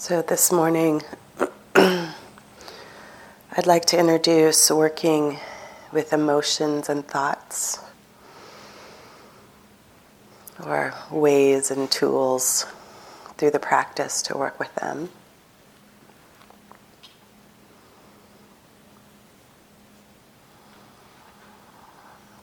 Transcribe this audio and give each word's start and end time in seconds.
So, 0.00 0.22
this 0.22 0.52
morning, 0.52 1.02
I'd 1.74 2.12
like 3.66 3.84
to 3.86 3.98
introduce 3.98 4.70
working 4.70 5.40
with 5.90 6.12
emotions 6.12 6.88
and 6.88 7.04
thoughts, 7.04 7.80
or 10.64 10.94
ways 11.10 11.72
and 11.72 11.90
tools 11.90 12.64
through 13.38 13.50
the 13.50 13.58
practice 13.58 14.22
to 14.22 14.38
work 14.38 14.60
with 14.60 14.72
them. 14.76 15.08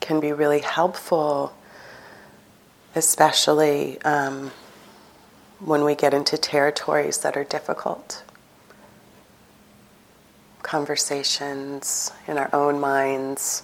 Can 0.01 0.19
be 0.19 0.33
really 0.33 0.59
helpful, 0.59 1.55
especially. 2.95 4.01
Um, 4.01 4.51
when 5.59 5.83
we 5.83 5.95
get 5.95 6.13
into 6.13 6.37
territories 6.37 7.19
that 7.19 7.38
are 7.38 7.43
difficult. 7.43 8.23
Conversations 10.63 12.11
in 12.27 12.38
our 12.38 12.49
own 12.53 12.80
minds, 12.80 13.63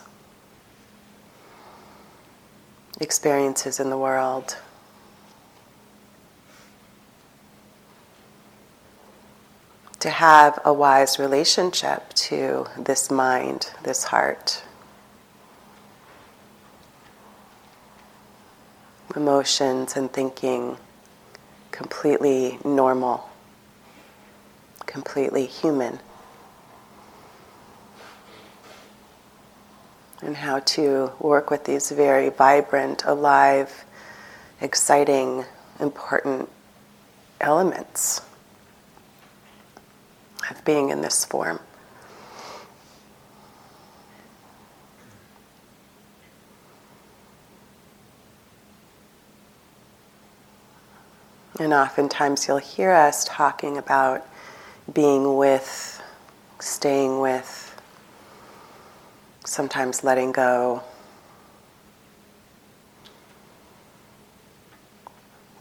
experiences 2.99 3.79
in 3.79 3.89
the 3.89 3.97
world. 3.97 4.57
To 9.99 10.09
have 10.09 10.59
a 10.65 10.73
wise 10.73 11.19
relationship 11.19 12.13
to 12.13 12.65
this 12.77 13.11
mind, 13.11 13.71
this 13.83 14.05
heart. 14.05 14.63
Emotions 19.15 19.95
and 19.95 20.11
thinking 20.11 20.77
completely 21.81 22.59
normal, 22.63 23.27
completely 24.85 25.47
human. 25.47 25.99
And 30.21 30.37
how 30.37 30.59
to 30.59 31.11
work 31.19 31.49
with 31.49 31.63
these 31.63 31.89
very 31.89 32.29
vibrant, 32.29 33.03
alive, 33.05 33.83
exciting, 34.61 35.43
important 35.79 36.47
elements 37.39 38.21
of 40.51 40.63
being 40.63 40.89
in 40.89 41.01
this 41.01 41.25
form. 41.25 41.59
And 51.61 51.73
oftentimes 51.73 52.47
you'll 52.47 52.57
hear 52.57 52.91
us 52.91 53.23
talking 53.23 53.77
about 53.77 54.25
being 54.91 55.37
with, 55.37 56.01
staying 56.59 57.19
with, 57.19 57.79
sometimes 59.45 60.03
letting 60.03 60.31
go. 60.31 60.81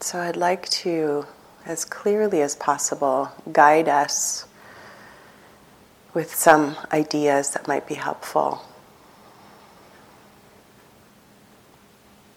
So 0.00 0.18
I'd 0.18 0.36
like 0.36 0.70
to, 0.70 1.26
as 1.66 1.84
clearly 1.84 2.40
as 2.40 2.56
possible, 2.56 3.30
guide 3.52 3.86
us 3.86 4.46
with 6.14 6.34
some 6.34 6.76
ideas 6.94 7.50
that 7.50 7.68
might 7.68 7.86
be 7.86 7.96
helpful. 7.96 8.64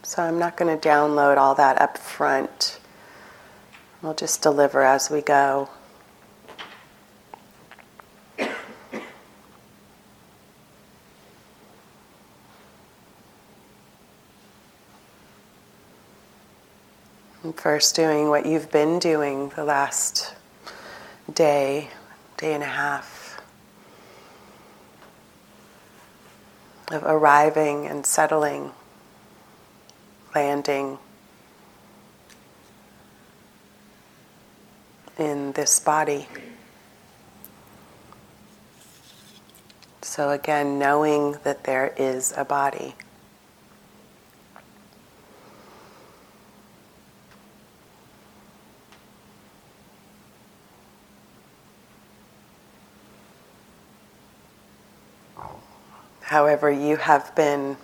So 0.01 0.21
I'm 0.21 0.37
not 0.37 0.57
going 0.57 0.77
to 0.77 0.85
download 0.89 1.37
all 1.37 1.55
that 1.55 1.81
up 1.81 1.97
front. 1.97 2.81
We'll 4.03 4.13
just 4.13 4.41
deliver 4.41 4.83
as 4.83 5.09
we 5.09 5.21
go. 5.21 5.69
And 17.43 17.55
first, 17.55 17.95
doing 17.95 18.27
what 18.27 18.45
you've 18.45 18.69
been 18.69 18.99
doing 18.99 19.53
the 19.55 19.63
last 19.63 20.35
day, 21.33 21.87
day 22.35 22.53
and 22.53 22.63
a 22.63 22.67
half, 22.67 23.41
of 26.91 27.03
arriving 27.05 27.87
and 27.87 28.05
settling, 28.05 28.73
landing. 30.35 30.99
In 35.17 35.51
this 35.53 35.79
body. 35.79 36.27
So, 40.01 40.29
again, 40.29 40.77
knowing 40.77 41.37
that 41.43 41.63
there 41.63 41.93
is 41.97 42.33
a 42.35 42.45
body. 42.45 42.95
However, 56.21 56.71
you 56.71 56.97
have 56.97 57.33
been 57.35 57.77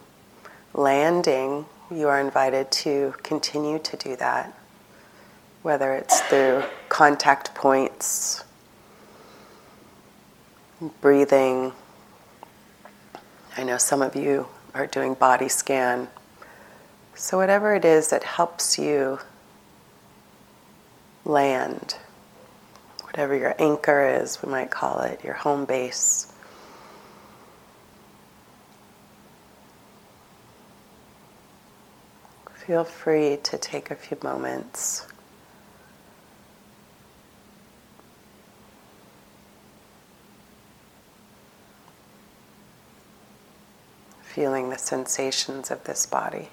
landing, 0.74 1.66
you 1.92 2.08
are 2.08 2.20
invited 2.20 2.72
to 2.72 3.14
continue 3.24 3.80
to 3.80 3.98
do 3.98 4.16
that 4.16 4.59
whether 5.62 5.94
it's 5.94 6.22
through 6.22 6.64
contact 6.88 7.54
points, 7.54 8.44
breathing. 11.02 11.74
I 13.58 13.64
know 13.64 13.78
some 13.78 14.02
of 14.02 14.16
you 14.16 14.48
are 14.74 14.88
doing 14.88 15.14
body 15.14 15.50
scan. 15.50 16.08
So, 17.16 17.38
whatever 17.38 17.76
it 17.76 17.84
is 17.84 18.10
that 18.12 18.24
helps 18.24 18.80
you 18.80 19.20
land, 21.26 21.98
whatever 23.04 23.36
your 23.36 23.56
anchor 23.60 24.08
is, 24.22 24.42
we 24.42 24.50
might 24.50 24.72
call 24.72 25.02
it, 25.02 25.24
your 25.24 25.34
home 25.34 25.66
base. 25.66 26.32
Feel 32.66 32.86
free 32.86 33.38
to 33.44 33.58
take 33.58 33.92
a 33.92 33.96
few 33.96 34.18
moments. 34.24 35.09
Feeling 44.30 44.70
the 44.70 44.78
sensations 44.78 45.72
of 45.72 45.84
this 45.86 46.06
body. 46.06 46.50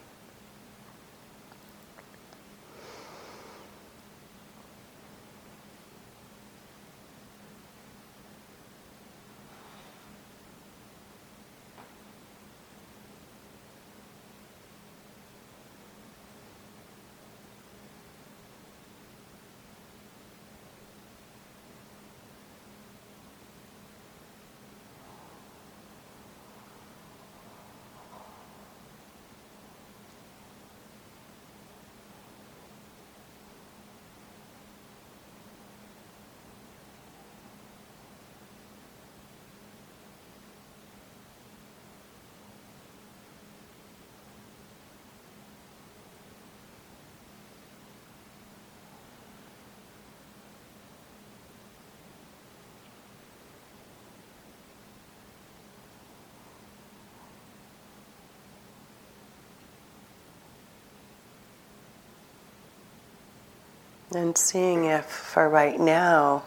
And 64.16 64.38
seeing 64.38 64.84
if, 64.86 65.04
for 65.04 65.46
right 65.46 65.78
now, 65.78 66.42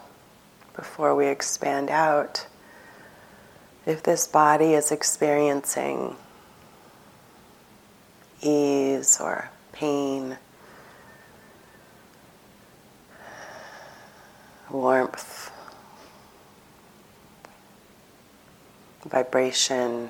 before 0.75 1.13
we 1.13 1.27
expand 1.27 1.92
out, 1.92 2.48
if 3.86 4.01
this 4.01 4.25
body 4.25 4.74
is 4.74 4.92
experiencing 4.92 6.16
ease 8.42 9.19
or 9.21 9.51
pain 9.71 10.39
warmth, 14.72 15.51
vibration. 19.06 20.10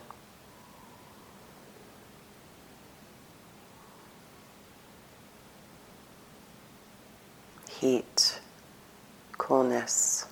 Heat, 7.80 8.42
coolness. 9.38 10.26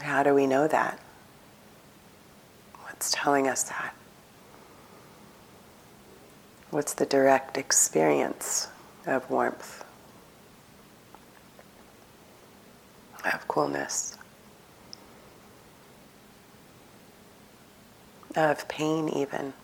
How 0.00 0.22
do 0.22 0.32
we 0.32 0.46
know 0.46 0.68
that? 0.68 1.00
What's 2.82 3.10
telling 3.10 3.48
us 3.48 3.64
that? 3.64 3.92
What's 6.70 6.94
the 6.94 7.06
direct 7.06 7.58
experience 7.58 8.68
of 9.04 9.28
warmth, 9.28 9.84
of 13.24 13.48
coolness, 13.48 14.16
of 18.36 18.68
pain, 18.68 19.08
even? 19.08 19.54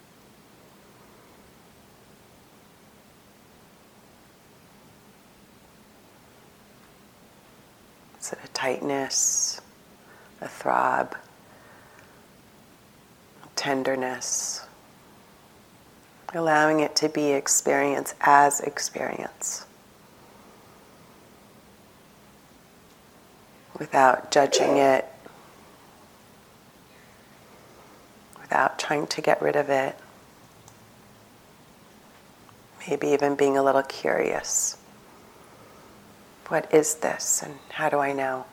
It 8.32 8.38
a 8.44 8.48
tightness, 8.48 9.60
a 10.40 10.48
throb, 10.48 11.16
tenderness? 13.54 14.66
allowing 16.34 16.80
it 16.80 16.94
to 16.96 17.08
be 17.08 17.32
experience 17.32 18.14
as 18.20 18.60
experience 18.60 19.64
without 23.78 24.30
judging 24.30 24.78
it, 24.78 25.06
without 28.40 28.78
trying 28.78 29.06
to 29.06 29.20
get 29.20 29.40
rid 29.42 29.56
of 29.56 29.68
it, 29.68 29.96
maybe 32.88 33.08
even 33.08 33.34
being 33.34 33.56
a 33.56 33.62
little 33.62 33.82
curious. 33.82 34.76
What 36.48 36.72
is 36.72 36.96
this 36.96 37.42
and 37.42 37.58
how 37.70 37.88
do 37.88 37.98
I 37.98 38.12
know? 38.12 38.46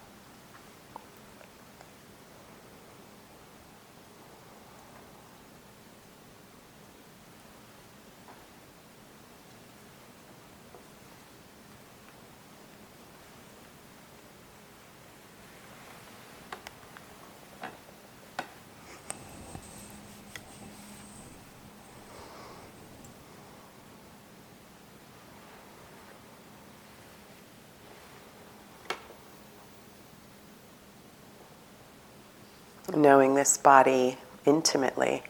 Knowing 33.03 33.35
this 33.35 33.57
body 33.57 34.17
intimately, 34.45 35.21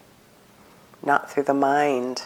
not 1.03 1.29
through 1.29 1.41
the 1.41 1.53
mind. 1.55 2.21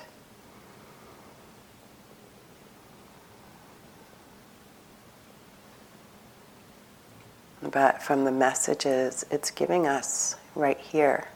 But 7.61 8.03
from 8.03 8.25
the 8.25 8.31
messages 8.31 9.25
it's 9.31 9.49
giving 9.49 9.87
us 9.87 10.35
right 10.53 10.77
here. 10.77 11.29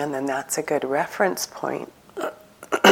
And 0.00 0.14
then 0.14 0.24
that's 0.24 0.56
a 0.56 0.62
good 0.62 0.82
reference 0.82 1.46
point 1.46 1.92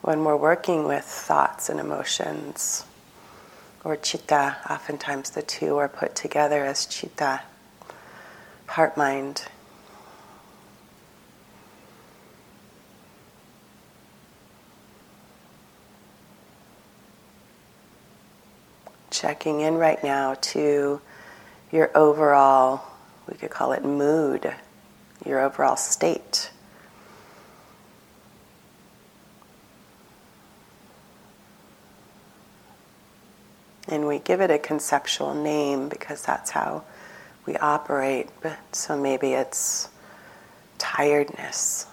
when 0.00 0.24
we're 0.24 0.38
working 0.38 0.84
with 0.88 1.04
thoughts 1.04 1.68
and 1.68 1.78
emotions 1.78 2.86
or 3.84 3.96
chitta. 3.96 4.56
Oftentimes 4.70 5.28
the 5.28 5.42
two 5.42 5.76
are 5.76 5.90
put 5.90 6.14
together 6.14 6.64
as 6.64 6.86
chitta, 6.86 7.42
heart 8.68 8.96
mind. 8.96 9.44
Checking 19.10 19.60
in 19.60 19.74
right 19.74 20.02
now 20.02 20.36
to 20.40 21.02
your 21.70 21.90
overall, 21.94 22.80
we 23.28 23.34
could 23.36 23.50
call 23.50 23.72
it 23.72 23.84
mood 23.84 24.54
your 25.24 25.40
overall 25.40 25.76
state. 25.76 26.50
And 33.88 34.06
we 34.06 34.18
give 34.20 34.40
it 34.40 34.50
a 34.50 34.58
conceptual 34.58 35.34
name 35.34 35.88
because 35.88 36.22
that's 36.22 36.50
how 36.50 36.84
we 37.44 37.56
operate. 37.56 38.28
But 38.40 38.58
so 38.74 38.96
maybe 38.96 39.32
it's 39.32 39.88
tiredness 40.78 41.86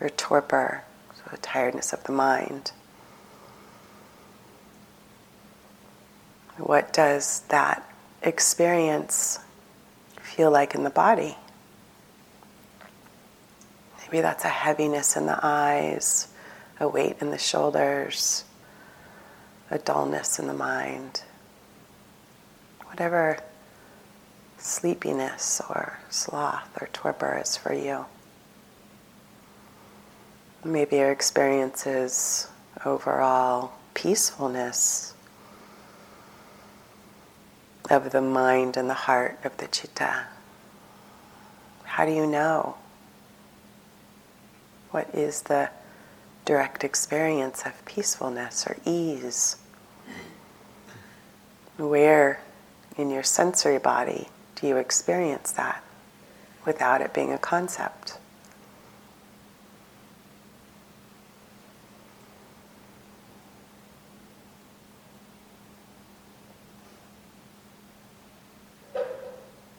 or 0.00 0.08
torpor, 0.08 0.84
so 1.14 1.36
tiredness 1.42 1.92
of 1.92 2.04
the 2.04 2.12
mind. 2.12 2.72
What 6.56 6.92
does 6.92 7.40
that 7.48 7.88
experience 8.22 9.38
feel 10.28 10.50
like 10.50 10.74
in 10.74 10.84
the 10.84 10.90
body. 10.90 11.36
Maybe 14.00 14.20
that's 14.20 14.44
a 14.44 14.48
heaviness 14.48 15.16
in 15.16 15.26
the 15.26 15.38
eyes, 15.42 16.28
a 16.78 16.86
weight 16.86 17.16
in 17.20 17.30
the 17.30 17.38
shoulders, 17.38 18.44
a 19.70 19.78
dullness 19.78 20.38
in 20.38 20.46
the 20.46 20.54
mind. 20.54 21.22
Whatever 22.86 23.38
sleepiness 24.58 25.60
or 25.68 25.98
sloth 26.10 26.70
or 26.80 26.88
torpor 26.92 27.40
is 27.42 27.56
for 27.56 27.72
you. 27.72 28.04
Maybe 30.64 30.96
your 30.96 31.12
experience 31.12 31.86
is 31.86 32.48
overall 32.84 33.72
peacefulness 33.94 35.14
of 37.90 38.10
the 38.10 38.20
mind 38.20 38.76
and 38.76 38.88
the 38.88 38.94
heart 38.94 39.38
of 39.44 39.56
the 39.56 39.66
chitta? 39.66 40.26
How 41.84 42.04
do 42.06 42.12
you 42.12 42.26
know? 42.26 42.76
What 44.90 45.14
is 45.14 45.42
the 45.42 45.70
direct 46.44 46.84
experience 46.84 47.64
of 47.66 47.84
peacefulness 47.84 48.66
or 48.66 48.76
ease? 48.84 49.56
Where 51.76 52.40
in 52.96 53.10
your 53.10 53.22
sensory 53.22 53.78
body 53.78 54.28
do 54.56 54.66
you 54.66 54.76
experience 54.76 55.52
that 55.52 55.82
without 56.64 57.00
it 57.00 57.14
being 57.14 57.32
a 57.32 57.38
concept? 57.38 58.18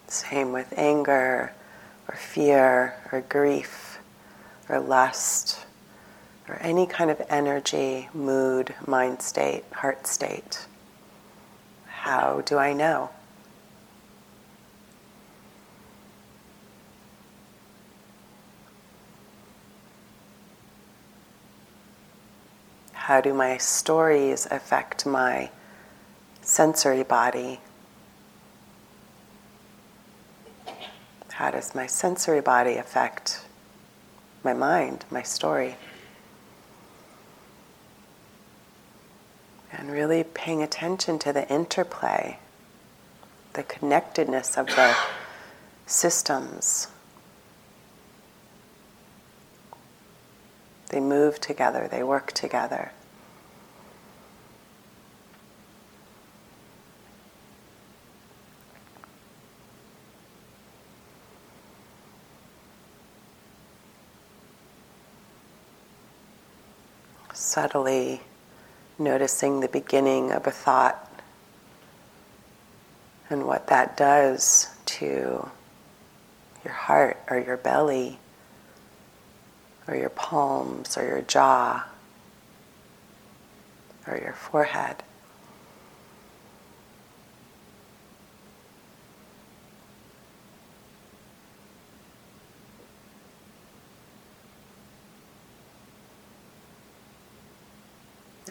Same 0.10 0.52
with 0.52 0.74
anger 0.76 1.54
or 2.08 2.16
fear 2.16 2.96
or 3.12 3.22
grief 3.22 4.00
or 4.68 4.80
lust 4.80 5.68
or 6.48 6.58
any 6.62 6.88
kind 6.88 7.12
of 7.12 7.22
energy, 7.30 8.10
mood, 8.12 8.74
mind 8.88 9.22
state, 9.22 9.64
heart 9.72 10.08
state. 10.08 10.66
How 11.86 12.42
do 12.42 12.58
I 12.58 12.74
know? 12.74 13.12
How 22.94 23.22
do 23.22 23.34
my 23.34 23.58
stories 23.58 24.48
affect 24.50 25.06
my 25.06 25.52
sensory 26.42 27.04
body? 27.04 27.60
How 31.40 31.52
does 31.52 31.74
my 31.74 31.88
sensory 31.88 32.42
body 32.42 32.76
affect 32.76 33.46
my 34.44 34.52
mind, 34.52 35.06
my 35.10 35.22
story? 35.22 35.78
And 39.72 39.90
really 39.90 40.26
paying 40.26 40.62
attention 40.62 41.18
to 41.20 41.32
the 41.32 41.48
interplay, 41.48 42.40
the 43.54 43.64
connectedness 43.64 44.58
of 44.58 44.68
the 44.68 44.94
systems. 45.86 46.90
They 50.90 51.00
move 51.00 51.40
together, 51.40 51.88
they 51.90 52.04
work 52.04 52.34
together. 52.34 52.92
Subtly 67.50 68.22
noticing 69.00 69.60
the 69.60 69.68
beginning 69.68 70.32
of 70.32 70.46
a 70.46 70.52
thought 70.52 71.12
and 73.28 73.44
what 73.44 73.66
that 73.66 73.98
does 73.98 74.68
to 74.86 75.50
your 76.64 76.74
heart 76.74 77.18
or 77.28 77.40
your 77.40 77.58
belly 77.58 78.20
or 79.88 79.96
your 79.96 80.10
palms 80.10 80.96
or 80.96 81.04
your 81.04 81.22
jaw 81.22 81.84
or 84.06 84.16
your 84.16 84.34
forehead. 84.34 85.02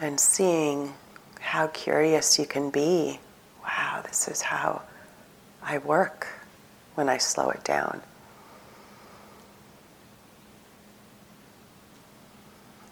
And 0.01 0.19
seeing 0.21 0.95
how 1.41 1.67
curious 1.69 2.39
you 2.39 2.47
can 2.47 2.71
be. 2.71 3.21
Wow, 3.63 4.03
this 4.07 4.29
is 4.29 4.43
how 4.43 4.83
I 5.63 5.79
work 5.79 6.27
when 6.95 7.09
I 7.09 7.19
slow 7.19 7.51
it 7.51 7.65
down. 7.65 8.01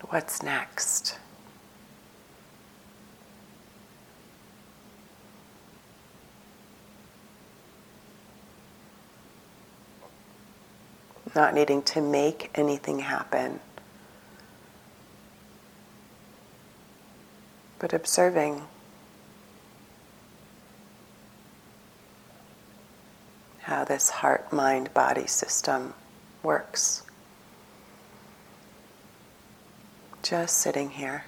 What's 0.08 0.42
next? 0.42 1.18
Not 11.34 11.54
needing 11.54 11.82
to 11.82 12.00
make 12.00 12.50
anything 12.54 13.00
happen. 13.00 13.60
But 17.78 17.92
observing 17.92 18.62
how 23.62 23.84
this 23.84 24.10
heart 24.10 24.52
mind 24.52 24.92
body 24.94 25.26
system 25.26 25.92
works. 26.42 27.02
Just 30.22 30.56
sitting 30.58 30.90
here. 30.90 31.24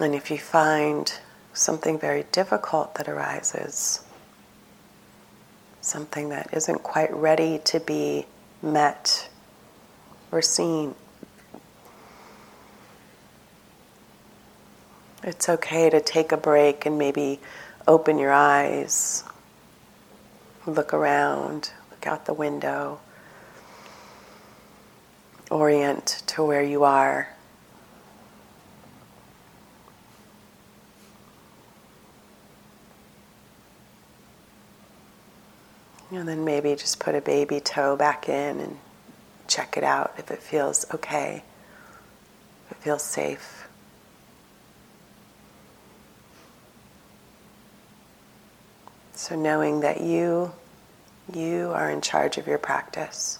And 0.00 0.14
if 0.14 0.30
you 0.30 0.38
find 0.38 1.12
something 1.52 1.98
very 1.98 2.24
difficult 2.30 2.94
that 2.94 3.08
arises, 3.08 4.04
something 5.80 6.28
that 6.28 6.50
isn't 6.52 6.84
quite 6.84 7.12
ready 7.12 7.58
to 7.64 7.80
be 7.80 8.26
met 8.62 9.28
or 10.30 10.40
seen, 10.40 10.94
it's 15.24 15.48
okay 15.48 15.90
to 15.90 16.00
take 16.00 16.30
a 16.30 16.36
break 16.36 16.86
and 16.86 16.96
maybe 16.96 17.40
open 17.88 18.18
your 18.18 18.32
eyes, 18.32 19.24
look 20.64 20.94
around, 20.94 21.72
look 21.90 22.06
out 22.06 22.24
the 22.26 22.34
window, 22.34 23.00
orient 25.50 26.22
to 26.26 26.44
where 26.44 26.62
you 26.62 26.84
are. 26.84 27.34
And 36.10 36.26
then 36.26 36.44
maybe 36.44 36.74
just 36.74 37.00
put 37.00 37.14
a 37.14 37.20
baby 37.20 37.60
toe 37.60 37.96
back 37.96 38.28
in 38.28 38.60
and 38.60 38.78
check 39.46 39.76
it 39.76 39.84
out 39.84 40.14
if 40.18 40.30
it 40.30 40.42
feels 40.42 40.86
okay, 40.94 41.42
if 42.66 42.72
it 42.72 42.78
feels 42.78 43.02
safe. 43.02 43.68
So 49.12 49.36
knowing 49.36 49.80
that 49.80 50.00
you 50.00 50.52
you 51.34 51.72
are 51.74 51.90
in 51.90 52.00
charge 52.00 52.38
of 52.38 52.46
your 52.46 52.58
practice. 52.58 53.38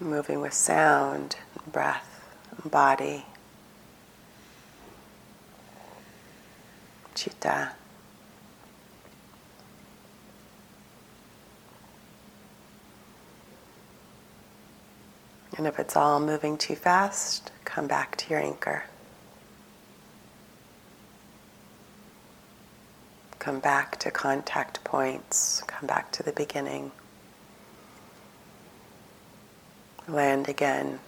Moving 0.00 0.40
with 0.40 0.52
sound, 0.52 1.36
breath, 1.72 2.24
body, 2.64 3.24
citta. 7.14 7.72
And 15.56 15.66
if 15.66 15.80
it's 15.80 15.96
all 15.96 16.20
moving 16.20 16.56
too 16.56 16.76
fast, 16.76 17.50
come 17.64 17.88
back 17.88 18.16
to 18.18 18.30
your 18.30 18.38
anchor. 18.38 18.84
Come 23.40 23.58
back 23.58 23.98
to 23.98 24.10
contact 24.12 24.84
points, 24.84 25.62
come 25.66 25.88
back 25.88 26.12
to 26.12 26.22
the 26.22 26.32
beginning 26.32 26.92
land 30.08 30.48
again. 30.48 31.00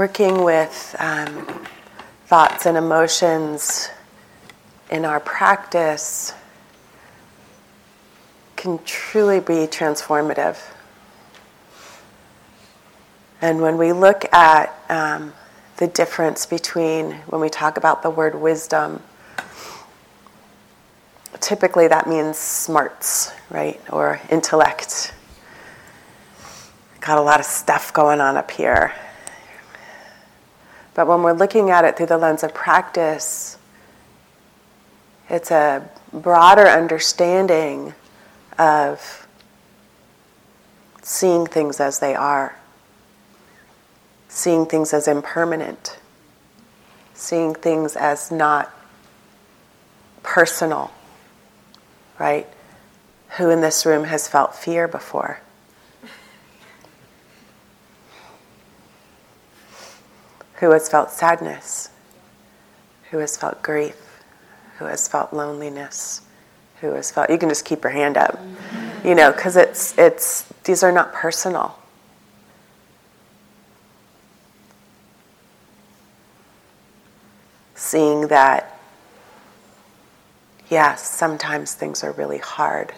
Working 0.00 0.44
with 0.44 0.96
um, 0.98 1.46
thoughts 2.24 2.64
and 2.64 2.78
emotions 2.78 3.90
in 4.90 5.04
our 5.04 5.20
practice 5.20 6.32
can 8.56 8.82
truly 8.86 9.40
be 9.40 9.66
transformative. 9.66 10.56
And 13.42 13.60
when 13.60 13.76
we 13.76 13.92
look 13.92 14.24
at 14.32 14.74
um, 14.88 15.34
the 15.76 15.86
difference 15.86 16.46
between 16.46 17.10
when 17.26 17.42
we 17.42 17.50
talk 17.50 17.76
about 17.76 18.02
the 18.02 18.08
word 18.08 18.34
wisdom, 18.34 19.02
typically 21.40 21.88
that 21.88 22.06
means 22.06 22.38
smarts, 22.38 23.32
right? 23.50 23.78
Or 23.90 24.18
intellect. 24.30 25.12
Got 27.02 27.18
a 27.18 27.20
lot 27.20 27.38
of 27.38 27.44
stuff 27.44 27.92
going 27.92 28.22
on 28.22 28.38
up 28.38 28.50
here. 28.50 28.94
But 31.00 31.06
when 31.06 31.22
we're 31.22 31.32
looking 31.32 31.70
at 31.70 31.86
it 31.86 31.96
through 31.96 32.08
the 32.08 32.18
lens 32.18 32.42
of 32.42 32.52
practice, 32.52 33.56
it's 35.30 35.50
a 35.50 35.88
broader 36.12 36.66
understanding 36.66 37.94
of 38.58 39.26
seeing 41.00 41.46
things 41.46 41.80
as 41.80 42.00
they 42.00 42.14
are, 42.14 42.54
seeing 44.28 44.66
things 44.66 44.92
as 44.92 45.08
impermanent, 45.08 45.98
seeing 47.14 47.54
things 47.54 47.96
as 47.96 48.30
not 48.30 48.70
personal, 50.22 50.90
right? 52.18 52.46
Who 53.38 53.48
in 53.48 53.62
this 53.62 53.86
room 53.86 54.04
has 54.04 54.28
felt 54.28 54.54
fear 54.54 54.86
before? 54.86 55.40
Who 60.60 60.72
has 60.72 60.90
felt 60.90 61.10
sadness? 61.10 61.88
Who 63.10 63.18
has 63.18 63.36
felt 63.36 63.62
grief? 63.62 64.22
Who 64.78 64.84
has 64.84 65.08
felt 65.08 65.32
loneliness? 65.32 66.20
Who 66.82 66.92
has 66.92 67.10
felt, 67.10 67.30
you 67.30 67.38
can 67.38 67.48
just 67.48 67.64
keep 67.64 67.82
your 67.82 67.92
hand 67.92 68.16
up, 68.16 68.38
you 69.04 69.14
know, 69.14 69.32
because 69.32 69.56
it's, 69.56 69.96
it's, 69.98 70.42
these 70.64 70.82
are 70.82 70.92
not 70.92 71.12
personal. 71.12 71.78
Seeing 77.74 78.28
that, 78.28 78.78
yes, 80.68 81.08
sometimes 81.08 81.74
things 81.74 82.04
are 82.04 82.12
really 82.12 82.38
hard 82.38 82.92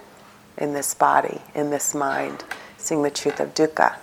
in 0.59 0.75
this 0.75 0.95
body, 0.95 1.41
in 1.55 1.71
this 1.71 1.95
mind, 1.95 2.45
seeing 2.77 3.03
the 3.03 3.11
truth 3.11 3.41
of 3.41 3.55
dukkha. 3.55 3.97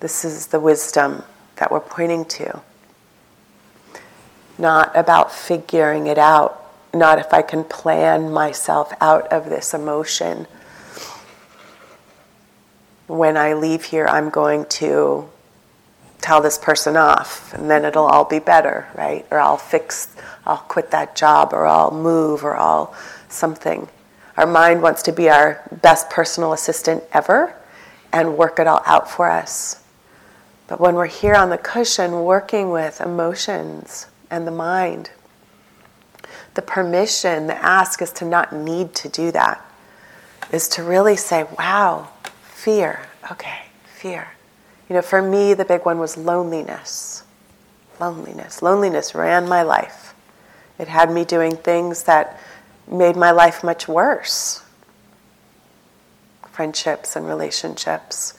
This 0.00 0.24
is 0.24 0.48
the 0.48 0.60
wisdom 0.60 1.24
that 1.56 1.70
we're 1.70 1.80
pointing 1.80 2.24
to. 2.24 2.60
Not 4.58 4.94
about 4.96 5.32
figuring 5.32 6.06
it 6.06 6.18
out, 6.18 6.70
not 6.94 7.18
if 7.18 7.32
I 7.32 7.42
can 7.42 7.64
plan 7.64 8.32
myself 8.32 8.92
out 9.00 9.32
of 9.32 9.46
this 9.46 9.74
emotion. 9.74 10.46
When 13.06 13.36
I 13.36 13.54
leave 13.54 13.84
here, 13.84 14.06
I'm 14.06 14.30
going 14.30 14.66
to 14.66 15.28
tell 16.20 16.40
this 16.40 16.56
person 16.56 16.96
off 16.96 17.52
and 17.52 17.68
then 17.68 17.84
it'll 17.84 18.06
all 18.06 18.24
be 18.24 18.38
better, 18.38 18.86
right? 18.94 19.26
Or 19.30 19.38
I'll 19.38 19.56
fix, 19.56 20.14
I'll 20.46 20.56
quit 20.56 20.90
that 20.92 21.16
job 21.16 21.52
or 21.52 21.66
I'll 21.66 21.90
move 21.90 22.44
or 22.44 22.56
I'll 22.56 22.94
something. 23.28 23.88
Our 24.36 24.46
mind 24.46 24.80
wants 24.82 25.02
to 25.02 25.12
be 25.12 25.28
our 25.28 25.62
best 25.82 26.08
personal 26.08 26.52
assistant 26.52 27.02
ever 27.12 27.54
and 28.12 28.36
work 28.36 28.58
it 28.58 28.66
all 28.66 28.82
out 28.86 29.10
for 29.10 29.28
us. 29.28 29.81
But 30.72 30.80
when 30.80 30.94
we're 30.94 31.04
here 31.04 31.34
on 31.34 31.50
the 31.50 31.58
cushion 31.58 32.24
working 32.24 32.70
with 32.70 32.98
emotions 33.02 34.06
and 34.30 34.46
the 34.46 34.50
mind, 34.50 35.10
the 36.54 36.62
permission, 36.62 37.46
the 37.46 37.62
ask 37.62 38.00
is 38.00 38.10
to 38.12 38.24
not 38.24 38.54
need 38.54 38.94
to 38.94 39.10
do 39.10 39.30
that, 39.32 39.62
is 40.50 40.70
to 40.70 40.82
really 40.82 41.14
say, 41.14 41.44
wow, 41.58 42.08
fear, 42.40 43.02
okay, 43.30 43.66
fear. 43.84 44.28
You 44.88 44.94
know, 44.94 45.02
for 45.02 45.20
me, 45.20 45.52
the 45.52 45.66
big 45.66 45.84
one 45.84 45.98
was 45.98 46.16
loneliness. 46.16 47.24
Loneliness. 48.00 48.62
Loneliness 48.62 49.14
ran 49.14 49.46
my 49.46 49.60
life. 49.60 50.14
It 50.78 50.88
had 50.88 51.12
me 51.12 51.26
doing 51.26 51.54
things 51.54 52.04
that 52.04 52.40
made 52.90 53.14
my 53.14 53.30
life 53.30 53.62
much 53.62 53.88
worse 53.88 54.62
friendships 56.50 57.14
and 57.14 57.26
relationships 57.26 58.38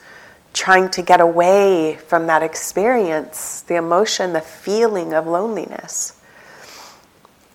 trying 0.54 0.88
to 0.88 1.02
get 1.02 1.20
away 1.20 1.96
from 2.06 2.28
that 2.28 2.42
experience, 2.42 3.60
the 3.62 3.74
emotion, 3.74 4.32
the 4.32 4.40
feeling 4.40 5.12
of 5.12 5.26
loneliness. 5.26 6.18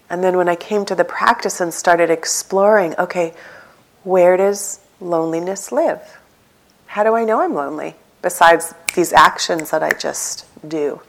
And 0.10 0.24
then 0.24 0.36
when 0.36 0.50
I 0.50 0.56
came 0.56 0.86
to 0.86 0.96
the 0.96 1.06
practice 1.06 1.62
and 1.62 1.74
started 1.74 2.10
exploring, 2.10 2.94
okay, 3.00 3.34
where 4.04 4.36
does 4.38 4.82
loneliness 5.00 5.72
live? 5.72 6.20
How 6.88 7.04
do 7.04 7.16
I 7.16 7.24
know 7.24 7.42
I'm 7.42 7.54
lonely 7.54 7.96
besides 8.22 8.74
these 8.96 9.14
actions 9.14 9.72
that 9.72 9.82
I 9.82 9.92
just 9.92 10.46
do? 10.68 11.02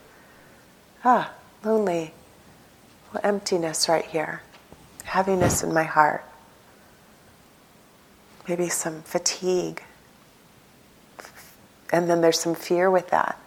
Ah, 1.05 1.33
lonely. 1.65 2.15
Well, 3.13 3.21
emptiness 3.25 3.89
right 3.89 4.05
here, 4.05 4.43
heaviness 5.05 5.65
in 5.65 5.75
my 5.75 5.83
heart, 5.83 6.25
maybe 8.47 8.69
some 8.69 9.03
fatigue 9.03 9.83
and 11.93 12.09
then 12.09 12.21
there's 12.21 12.39
some 12.39 12.55
fear 12.55 12.91
with 12.91 13.11
that. 13.11 13.39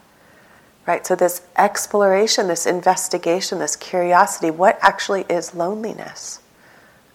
Right? 0.85 1.05
So, 1.07 1.15
this 1.15 1.41
exploration, 1.57 2.47
this 2.47 2.65
investigation, 2.65 3.59
this 3.59 3.75
curiosity 3.75 4.51
what 4.51 4.77
actually 4.81 5.21
is 5.29 5.55
loneliness? 5.55 6.39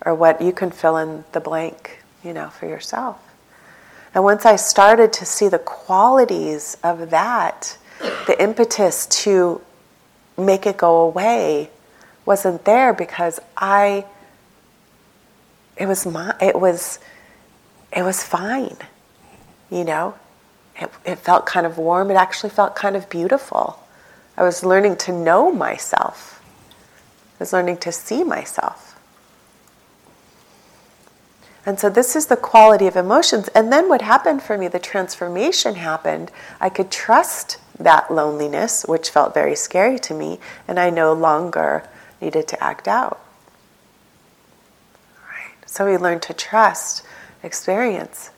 Or 0.07 0.15
what 0.15 0.41
you 0.41 0.53
can 0.53 0.71
fill 0.71 0.97
in 0.97 1.25
the 1.33 1.41
blank, 1.41 2.03
you 2.25 2.33
know, 2.33 2.49
for 2.49 2.67
yourself. 2.67 3.21
And 4.15 4.25
once 4.25 4.47
I 4.47 4.57
started 4.57 5.13
to 5.15 5.27
see 5.27 5.49
the 5.49 5.59
qualities 5.59 6.77
of 6.83 7.11
that, 7.11 7.77
the 8.27 8.41
impetus 8.41 9.07
to 9.07 9.61
make 10.39 10.67
it 10.67 10.77
go 10.77 11.01
away 11.01 11.71
wasn't 12.25 12.65
there 12.65 12.93
because 12.93 13.41
I 13.57 14.05
it 15.77 15.87
was 15.87 16.07
my 16.07 16.35
it 16.41 16.59
was 16.59 16.99
it 17.93 18.03
was 18.03 18.23
fine 18.23 18.77
you 19.71 19.85
know 19.85 20.15
it, 20.79 20.91
it 21.05 21.19
felt 21.19 21.47
kind 21.47 21.67
of 21.67 21.77
warm. 21.79 22.11
It 22.11 22.15
actually 22.15 22.51
felt 22.51 22.77
kind 22.77 22.97
of 22.97 23.11
beautiful. 23.11 23.83
I 24.37 24.45
was 24.45 24.65
learning 24.65 24.97
to 24.99 25.13
know 25.13 25.51
myself. 25.51 26.43
I 27.35 27.37
was 27.41 27.53
learning 27.53 27.79
to 27.79 27.93
see 27.93 28.23
myself. 28.23 28.85
And 31.67 31.79
so, 31.79 31.91
this 31.91 32.17
is 32.17 32.27
the 32.27 32.37
quality 32.37 32.87
of 32.87 32.97
emotions. 32.97 33.49
And 33.49 33.73
then, 33.73 33.89
what 33.89 34.01
happened 34.01 34.43
for 34.43 34.57
me, 34.57 34.69
the 34.69 34.79
transformation 34.79 35.75
happened. 35.75 36.31
I 36.61 36.71
could 36.71 36.91
trust 36.91 37.59
that 37.79 38.11
loneliness, 38.11 38.85
which 38.89 39.11
felt 39.11 39.35
very 39.35 39.55
scary 39.55 39.99
to 39.99 40.15
me, 40.15 40.39
and 40.67 40.81
I 40.81 40.89
no 40.89 41.13
longer 41.13 41.87
needed 42.21 42.49
to 42.49 42.65
act 42.65 42.89
out. 42.89 43.21
Right? 45.29 45.53
So, 45.67 45.85
we 45.85 45.99
learned 45.99 46.23
to 46.23 46.33
trust 46.33 47.05
experience 47.43 48.31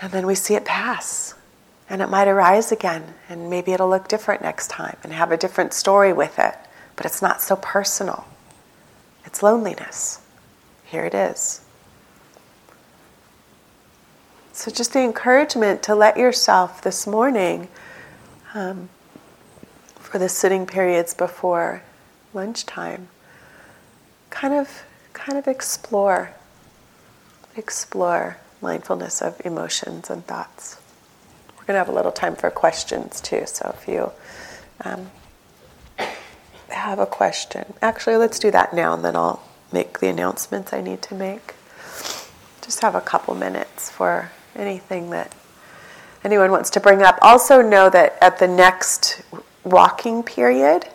and 0.00 0.12
then 0.12 0.26
we 0.26 0.34
see 0.34 0.54
it 0.54 0.64
pass. 0.64 1.34
And 1.90 2.02
it 2.02 2.08
might 2.08 2.28
arise 2.28 2.70
again, 2.70 3.14
and 3.28 3.48
maybe 3.48 3.72
it'll 3.72 3.88
look 3.88 4.08
different 4.08 4.42
next 4.42 4.68
time 4.68 4.96
and 5.02 5.12
have 5.12 5.32
a 5.32 5.38
different 5.38 5.72
story 5.72 6.12
with 6.12 6.38
it. 6.38 6.54
But 6.96 7.06
it's 7.06 7.22
not 7.22 7.40
so 7.40 7.56
personal. 7.56 8.26
It's 9.24 9.42
loneliness. 9.42 10.20
Here 10.84 11.04
it 11.04 11.14
is. 11.14 11.62
So, 14.52 14.70
just 14.70 14.92
the 14.92 15.00
encouragement 15.00 15.82
to 15.84 15.94
let 15.94 16.16
yourself 16.16 16.82
this 16.82 17.06
morning, 17.06 17.68
um, 18.54 18.88
for 19.96 20.18
the 20.18 20.28
sitting 20.28 20.66
periods 20.66 21.14
before 21.14 21.82
lunchtime, 22.34 23.08
kind 24.30 24.52
of, 24.52 24.82
kind 25.12 25.38
of 25.38 25.46
explore, 25.46 26.32
explore 27.56 28.36
mindfulness 28.60 29.22
of 29.22 29.40
emotions 29.44 30.10
and 30.10 30.26
thoughts. 30.26 30.78
We're 31.50 31.64
going 31.64 31.74
to 31.74 31.78
have 31.78 31.88
a 31.88 31.92
little 31.92 32.12
time 32.12 32.36
for 32.36 32.50
questions 32.50 33.20
too, 33.20 33.44
so 33.46 33.74
if 33.76 33.88
you 33.88 34.10
um, 34.84 35.10
have 36.68 36.98
a 36.98 37.06
question, 37.06 37.74
actually, 37.82 38.16
let's 38.16 38.38
do 38.38 38.50
that 38.50 38.74
now 38.74 38.94
and 38.94 39.04
then 39.04 39.16
I'll 39.16 39.42
make 39.72 40.00
the 40.00 40.08
announcements 40.08 40.72
I 40.72 40.80
need 40.80 41.02
to 41.02 41.14
make. 41.14 41.54
Just 42.62 42.80
have 42.80 42.94
a 42.94 43.00
couple 43.00 43.34
minutes 43.34 43.90
for 43.90 44.30
anything 44.54 45.10
that 45.10 45.34
anyone 46.24 46.50
wants 46.50 46.70
to 46.70 46.80
bring 46.80 47.02
up. 47.02 47.18
Also, 47.22 47.62
know 47.62 47.88
that 47.90 48.18
at 48.20 48.38
the 48.38 48.48
next 48.48 49.22
walking 49.64 50.22
period, 50.22 50.88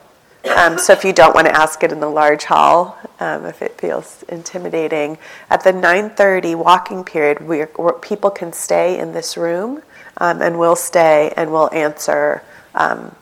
Um, 0.45 0.77
so 0.77 0.91
if 0.91 1.05
you 1.05 1.13
don't 1.13 1.33
want 1.33 1.47
to 1.47 1.55
ask 1.55 1.83
it 1.83 1.91
in 1.91 2.01
the 2.01 2.09
large 2.09 2.43
hall, 2.43 2.97
um, 3.19 3.45
if 3.45 3.61
it 3.61 3.79
feels 3.79 4.23
intimidating, 4.27 5.17
at 5.49 5.63
the 5.63 5.71
9:30 5.71 6.53
walking 6.55 7.03
period, 7.05 7.41
we 7.41 7.65
people 8.01 8.29
can 8.29 8.51
stay 8.51 8.99
in 8.99 9.13
this 9.13 9.37
room, 9.37 9.81
um, 10.17 10.41
and 10.41 10.59
we'll 10.59 10.75
stay 10.75 11.33
and 11.37 11.51
we'll 11.51 11.73
answer, 11.73 12.43
um, 12.75 13.15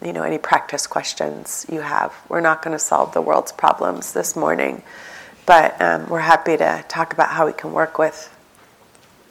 you 0.00 0.12
know, 0.12 0.22
any 0.22 0.38
practice 0.38 0.86
questions 0.86 1.66
you 1.68 1.80
have. 1.80 2.14
We're 2.28 2.40
not 2.40 2.62
going 2.62 2.72
to 2.72 2.84
solve 2.84 3.14
the 3.14 3.20
world's 3.20 3.52
problems 3.52 4.12
this 4.12 4.36
morning, 4.36 4.82
but 5.46 5.80
um, 5.82 6.08
we're 6.08 6.20
happy 6.20 6.56
to 6.56 6.84
talk 6.88 7.12
about 7.12 7.30
how 7.30 7.46
we 7.46 7.52
can 7.52 7.72
work 7.72 7.98
with 7.98 8.32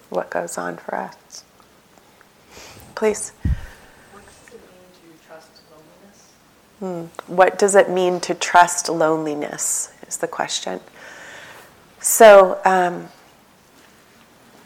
what 0.09 0.29
goes 0.29 0.57
on 0.57 0.75
for 0.75 0.95
us. 0.95 1.43
Please. 2.95 3.31
Hmm. 6.79 7.05
What 7.27 7.59
does 7.59 7.75
it 7.75 7.89
mean 7.89 8.21
to 8.21 8.33
trust 8.33 8.87
loneliness? 8.87 9.91
Is 10.07 10.17
the 10.17 10.27
question. 10.27 10.79
So, 11.99 12.59
um, 12.63 13.09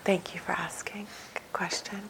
thank 0.04 0.34
you 0.36 0.40
for 0.40 0.52
asking. 0.52 1.08
Good 1.34 1.52
question. 1.52 2.10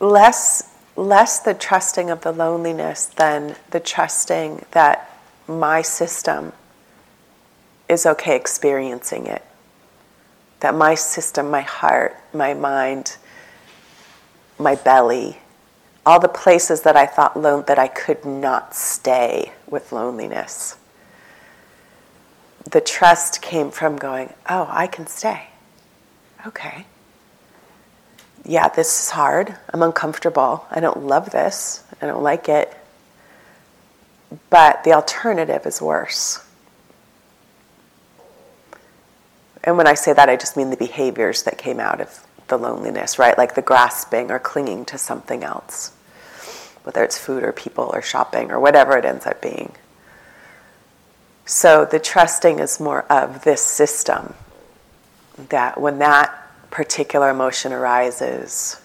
Less, 0.00 0.74
less 0.96 1.40
the 1.40 1.52
trusting 1.52 2.08
of 2.08 2.22
the 2.22 2.32
loneliness 2.32 3.04
than 3.06 3.56
the 3.70 3.80
trusting 3.80 4.64
that 4.70 5.20
my 5.46 5.82
system 5.82 6.54
is 7.86 8.06
okay 8.06 8.34
experiencing 8.34 9.26
it. 9.26 9.44
That 10.60 10.74
my 10.74 10.94
system, 10.94 11.50
my 11.50 11.60
heart, 11.60 12.16
my 12.32 12.54
mind, 12.54 13.18
my 14.60 14.74
belly, 14.74 15.38
all 16.04 16.20
the 16.20 16.28
places 16.28 16.82
that 16.82 16.96
I 16.96 17.06
thought 17.06 17.34
that 17.66 17.78
I 17.78 17.88
could 17.88 18.24
not 18.24 18.74
stay 18.74 19.52
with 19.66 19.92
loneliness. 19.92 20.76
The 22.70 22.80
trust 22.80 23.42
came 23.42 23.70
from 23.70 23.96
going, 23.96 24.32
oh, 24.48 24.68
I 24.70 24.86
can 24.86 25.06
stay. 25.06 25.48
Okay. 26.46 26.86
Yeah, 28.44 28.68
this 28.68 29.04
is 29.04 29.10
hard. 29.10 29.56
I'm 29.72 29.82
uncomfortable. 29.82 30.66
I 30.70 30.80
don't 30.80 31.04
love 31.04 31.30
this. 31.30 31.84
I 32.00 32.06
don't 32.06 32.22
like 32.22 32.48
it. 32.48 32.74
But 34.48 34.84
the 34.84 34.92
alternative 34.92 35.66
is 35.66 35.82
worse. 35.82 36.44
And 39.62 39.76
when 39.76 39.86
I 39.86 39.94
say 39.94 40.12
that, 40.12 40.28
I 40.28 40.36
just 40.36 40.56
mean 40.56 40.70
the 40.70 40.76
behaviors 40.76 41.42
that 41.42 41.58
came 41.58 41.80
out 41.80 42.00
of 42.00 42.26
the 42.50 42.58
loneliness, 42.58 43.18
right? 43.18 43.36
Like 43.38 43.54
the 43.54 43.62
grasping 43.62 44.30
or 44.30 44.38
clinging 44.38 44.84
to 44.86 44.98
something 44.98 45.42
else, 45.42 45.92
whether 46.82 47.02
it's 47.02 47.16
food 47.16 47.42
or 47.42 47.52
people 47.52 47.90
or 47.92 48.02
shopping 48.02 48.50
or 48.50 48.60
whatever 48.60 48.98
it 48.98 49.06
ends 49.06 49.26
up 49.26 49.40
being. 49.40 49.72
So 51.46 51.84
the 51.84 51.98
trusting 51.98 52.58
is 52.58 52.78
more 52.78 53.02
of 53.10 53.42
this 53.42 53.64
system 53.64 54.34
that 55.48 55.80
when 55.80 55.98
that 55.98 56.36
particular 56.70 57.30
emotion 57.30 57.72
arises, 57.72 58.80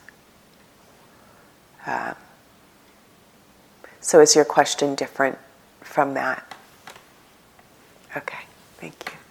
uh, 1.86 2.14
so 4.02 4.20
is 4.22 4.36
your 4.36 4.46
question 4.46 4.96
different 4.96 5.38
from 5.82 6.14
that? 6.14 6.56
Okay, 8.16 8.46
thank 8.78 8.94
you. 9.12 9.25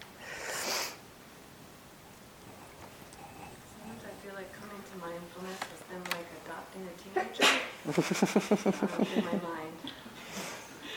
In 7.97 9.25
my 9.25 9.39
mind. 9.39 9.79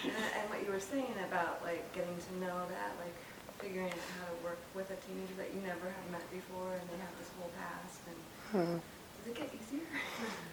And, 0.04 0.14
and, 0.14 0.50
what 0.50 0.66
you 0.66 0.72
were 0.72 0.80
saying 0.80 1.14
about 1.30 1.62
like 1.64 1.93
getting 1.93 2.16
to 2.18 2.39
know 2.39 2.66
that, 2.70 2.91
like 3.00 3.14
figuring 3.60 3.88
out 3.88 3.98
how 4.20 4.26
to 4.26 4.43
work 4.43 4.58
with 4.74 4.89
a 4.89 4.95
teenager 5.06 5.34
that 5.38 5.54
you 5.54 5.62
never 5.62 5.86
have 5.86 6.12
met 6.12 6.32
before, 6.32 6.74
and 6.74 6.89
they 6.89 6.98
have 6.98 7.14
this 7.20 7.30
whole 7.38 7.52
past, 7.58 8.00
and 8.08 8.18
hmm. 8.52 8.78
does 9.24 9.28
it 9.28 9.36
get 9.36 9.50
easier? 9.54 9.86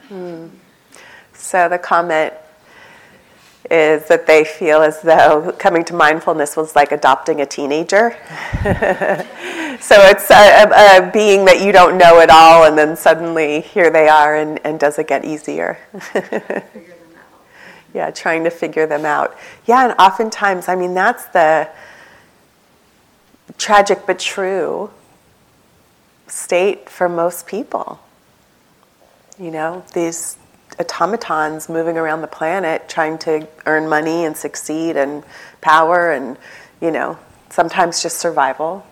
hmm. 0.08 0.48
So 1.32 1.68
the 1.68 1.78
comment 1.78 2.34
is 3.70 4.06
that 4.08 4.26
they 4.26 4.44
feel 4.44 4.82
as 4.82 5.00
though 5.00 5.54
coming 5.58 5.84
to 5.84 5.94
mindfulness 5.94 6.56
was 6.56 6.76
like 6.76 6.92
adopting 6.92 7.40
a 7.40 7.46
teenager. 7.46 8.16
so 9.80 9.96
it's 10.00 10.30
a, 10.30 10.64
a, 10.64 11.08
a, 11.08 11.10
being 11.12 11.44
that 11.46 11.60
you 11.60 11.72
don't 11.72 11.96
know 11.98 12.20
at 12.20 12.30
all, 12.30 12.64
and 12.64 12.76
then 12.76 12.96
suddenly 12.96 13.60
here 13.60 13.90
they 13.90 14.08
are, 14.08 14.36
and, 14.36 14.60
and 14.64 14.78
does 14.78 14.98
it 14.98 15.08
get 15.08 15.24
easier? 15.24 15.78
yeah, 17.94 18.10
trying 18.10 18.44
to 18.44 18.50
figure 18.50 18.86
them 18.86 19.04
out. 19.04 19.36
Yeah, 19.66 19.84
and 19.84 19.94
oftentimes, 19.98 20.68
I 20.68 20.74
mean, 20.74 20.94
that's 20.94 21.26
the 21.26 21.68
tragic 23.56 24.06
but 24.06 24.18
true 24.18 24.90
state 26.26 26.88
for 26.88 27.08
most 27.08 27.46
people. 27.46 28.00
You 29.38 29.50
know, 29.50 29.84
these 29.94 30.36
automatons 30.78 31.68
moving 31.68 31.96
around 31.96 32.20
the 32.22 32.28
planet 32.28 32.88
trying 32.88 33.18
to 33.18 33.46
earn 33.66 33.88
money 33.88 34.24
and 34.24 34.36
succeed 34.36 34.96
and 34.96 35.22
power 35.60 36.10
and, 36.10 36.36
you 36.80 36.90
know, 36.90 37.18
sometimes 37.50 38.02
just 38.02 38.18
survival. 38.18 38.84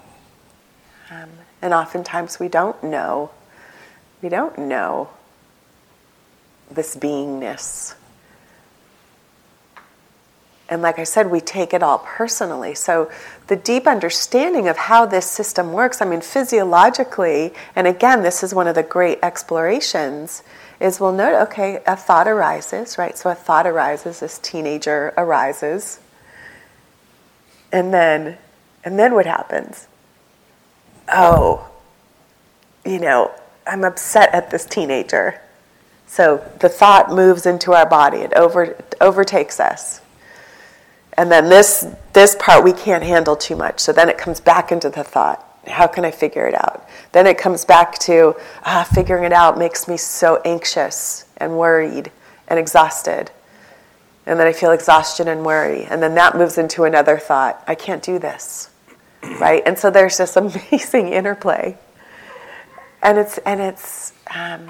Um, 1.12 1.28
and 1.60 1.74
oftentimes 1.74 2.40
we 2.40 2.48
don't 2.48 2.82
know. 2.82 3.30
We 4.22 4.28
don't 4.28 4.56
know 4.56 5.10
this 6.70 6.96
beingness. 6.96 7.94
And 10.68 10.80
like 10.80 10.98
I 10.98 11.04
said, 11.04 11.30
we 11.30 11.40
take 11.40 11.74
it 11.74 11.82
all 11.82 11.98
personally. 11.98 12.74
So 12.74 13.10
the 13.48 13.56
deep 13.56 13.86
understanding 13.86 14.68
of 14.68 14.78
how 14.78 15.04
this 15.04 15.26
system 15.26 15.72
works, 15.72 16.00
I 16.00 16.06
mean, 16.06 16.22
physiologically, 16.22 17.52
and 17.76 17.86
again, 17.86 18.22
this 18.22 18.42
is 18.42 18.54
one 18.54 18.66
of 18.66 18.74
the 18.74 18.82
great 18.82 19.18
explorations 19.22 20.42
is 20.80 20.98
we'll 20.98 21.12
note, 21.12 21.40
okay, 21.42 21.82
a 21.86 21.94
thought 21.94 22.26
arises, 22.26 22.96
right? 22.96 23.18
So 23.18 23.28
a 23.28 23.34
thought 23.34 23.66
arises, 23.66 24.20
this 24.20 24.38
teenager 24.38 25.12
arises. 25.16 26.00
And 27.70 27.92
then, 27.92 28.38
and 28.82 28.98
then 28.98 29.14
what 29.14 29.26
happens? 29.26 29.88
Oh, 31.12 31.68
you 32.84 32.98
know, 32.98 33.32
I'm 33.66 33.84
upset 33.84 34.34
at 34.34 34.50
this 34.50 34.64
teenager. 34.64 35.40
So 36.06 36.46
the 36.60 36.68
thought 36.68 37.10
moves 37.10 37.46
into 37.46 37.72
our 37.72 37.88
body, 37.88 38.18
it, 38.18 38.32
over, 38.34 38.76
overtakes 39.00 39.60
us. 39.60 40.00
And 41.14 41.30
then 41.30 41.48
this, 41.48 41.86
this 42.12 42.36
part 42.38 42.64
we 42.64 42.72
can't 42.72 43.04
handle 43.04 43.36
too 43.36 43.56
much. 43.56 43.80
So 43.80 43.92
then 43.92 44.08
it 44.08 44.18
comes 44.18 44.40
back 44.40 44.72
into 44.72 44.90
the 44.90 45.04
thought. 45.04 45.46
How 45.66 45.86
can 45.86 46.04
I 46.04 46.10
figure 46.10 46.46
it 46.46 46.54
out? 46.54 46.88
Then 47.12 47.26
it 47.26 47.38
comes 47.38 47.64
back 47.64 47.98
to 48.00 48.34
ah, 48.64 48.88
figuring 48.92 49.24
it 49.24 49.32
out 49.32 49.58
makes 49.58 49.86
me 49.86 49.96
so 49.96 50.40
anxious 50.44 51.26
and 51.36 51.56
worried 51.56 52.10
and 52.48 52.58
exhausted. 52.58 53.30
And 54.26 54.40
then 54.40 54.46
I 54.46 54.52
feel 54.52 54.72
exhaustion 54.72 55.28
and 55.28 55.44
worry. 55.44 55.84
And 55.84 56.02
then 56.02 56.14
that 56.16 56.36
moves 56.36 56.58
into 56.58 56.84
another 56.84 57.18
thought 57.18 57.62
I 57.66 57.74
can't 57.74 58.02
do 58.02 58.18
this. 58.18 58.71
Right? 59.22 59.62
And 59.64 59.78
so 59.78 59.90
there's 59.90 60.18
this 60.18 60.36
amazing 60.36 61.12
interplay. 61.12 61.78
And 63.02 63.18
it's, 63.18 63.38
and 63.38 63.60
it's, 63.60 64.12
um, 64.34 64.68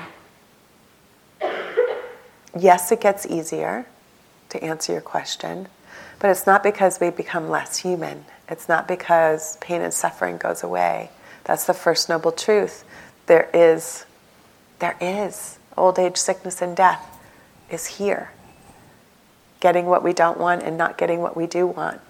yes, 2.59 2.91
it 2.91 3.01
gets 3.01 3.27
easier 3.27 3.87
to 4.49 4.63
answer 4.63 4.93
your 4.93 5.03
question, 5.03 5.69
but 6.19 6.31
it's 6.31 6.47
not 6.47 6.63
because 6.63 6.99
we 7.01 7.11
become 7.11 7.49
less 7.51 7.79
human. 7.79 8.25
It's 8.49 8.69
not 8.69 8.89
because 8.89 9.57
pain 9.61 9.83
and 9.83 9.93
suffering 9.93 10.39
goes 10.39 10.63
away. 10.63 11.11
That's 11.45 11.65
the 11.65 11.75
first 11.75 12.09
noble 12.09 12.33
truth. 12.33 12.85
There 13.27 13.51
is, 13.53 14.05
there 14.79 14.97
is 15.01 15.59
old 15.77 15.99
age, 15.99 16.17
sickness, 16.17 16.63
and 16.63 16.77
death 16.77 17.19
is 17.71 17.87
here. 17.87 18.31
Getting 19.61 19.87
what 19.87 20.03
we 20.03 20.13
don't 20.13 20.39
want 20.39 20.63
and 20.63 20.77
not 20.77 20.99
getting 20.99 21.21
what 21.21 21.37
we 21.37 21.47
do 21.47 21.67
want 21.67 22.01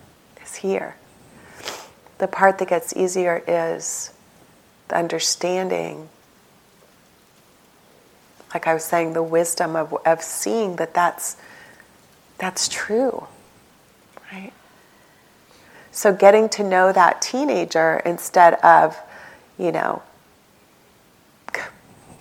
is 0.42 0.56
here. 0.56 0.96
The 2.22 2.28
part 2.28 2.58
that 2.58 2.68
gets 2.68 2.94
easier 2.94 3.42
is 3.48 4.12
the 4.86 4.96
understanding, 4.96 6.08
like 8.54 8.68
I 8.68 8.74
was 8.74 8.84
saying, 8.84 9.14
the 9.14 9.24
wisdom 9.24 9.74
of, 9.74 9.92
of 10.06 10.22
seeing 10.22 10.76
that 10.76 10.94
that's, 10.94 11.36
that's 12.38 12.68
true, 12.68 13.26
right? 14.32 14.52
So 15.90 16.14
getting 16.14 16.48
to 16.50 16.62
know 16.62 16.92
that 16.92 17.20
teenager 17.22 18.00
instead 18.06 18.54
of, 18.62 18.96
you 19.58 19.72
know, 19.72 20.04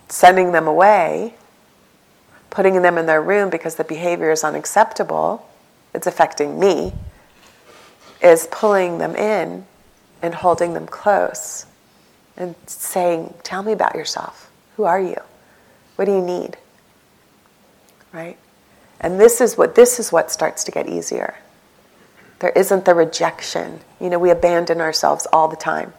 sending 0.09 0.51
them 0.51 0.65
away, 0.67 1.35
putting 2.49 2.81
them 2.81 2.97
in 2.97 3.05
their 3.05 3.21
room 3.21 3.51
because 3.51 3.75
the 3.75 3.83
behavior 3.83 4.31
is 4.31 4.43
unacceptable, 4.43 5.47
it's 5.93 6.07
affecting 6.07 6.59
me, 6.59 6.91
is 8.23 8.47
pulling 8.49 8.97
them 8.97 9.15
in 9.15 9.67
and 10.21 10.33
holding 10.33 10.73
them 10.73 10.87
close 10.87 11.65
and 12.37 12.55
saying, 12.67 13.33
Tell 13.43 13.63
me 13.63 13.71
about 13.71 13.95
yourself. 13.95 14.51
Who 14.77 14.83
are 14.83 15.01
you? 15.01 15.17
What 15.95 16.05
do 16.05 16.11
you 16.11 16.21
need? 16.21 16.57
right? 18.11 18.37
And 18.99 19.19
this 19.19 19.41
is 19.41 19.57
what 19.57 19.75
this 19.75 19.99
is 19.99 20.11
what 20.11 20.31
starts 20.31 20.63
to 20.65 20.71
get 20.71 20.87
easier. 20.87 21.35
There 22.39 22.51
isn't 22.51 22.85
the 22.85 22.93
rejection. 22.93 23.79
You 23.99 24.09
know, 24.09 24.19
we 24.19 24.29
abandon 24.31 24.81
ourselves 24.81 25.27
all 25.31 25.47
the 25.47 25.55
time. 25.55 25.93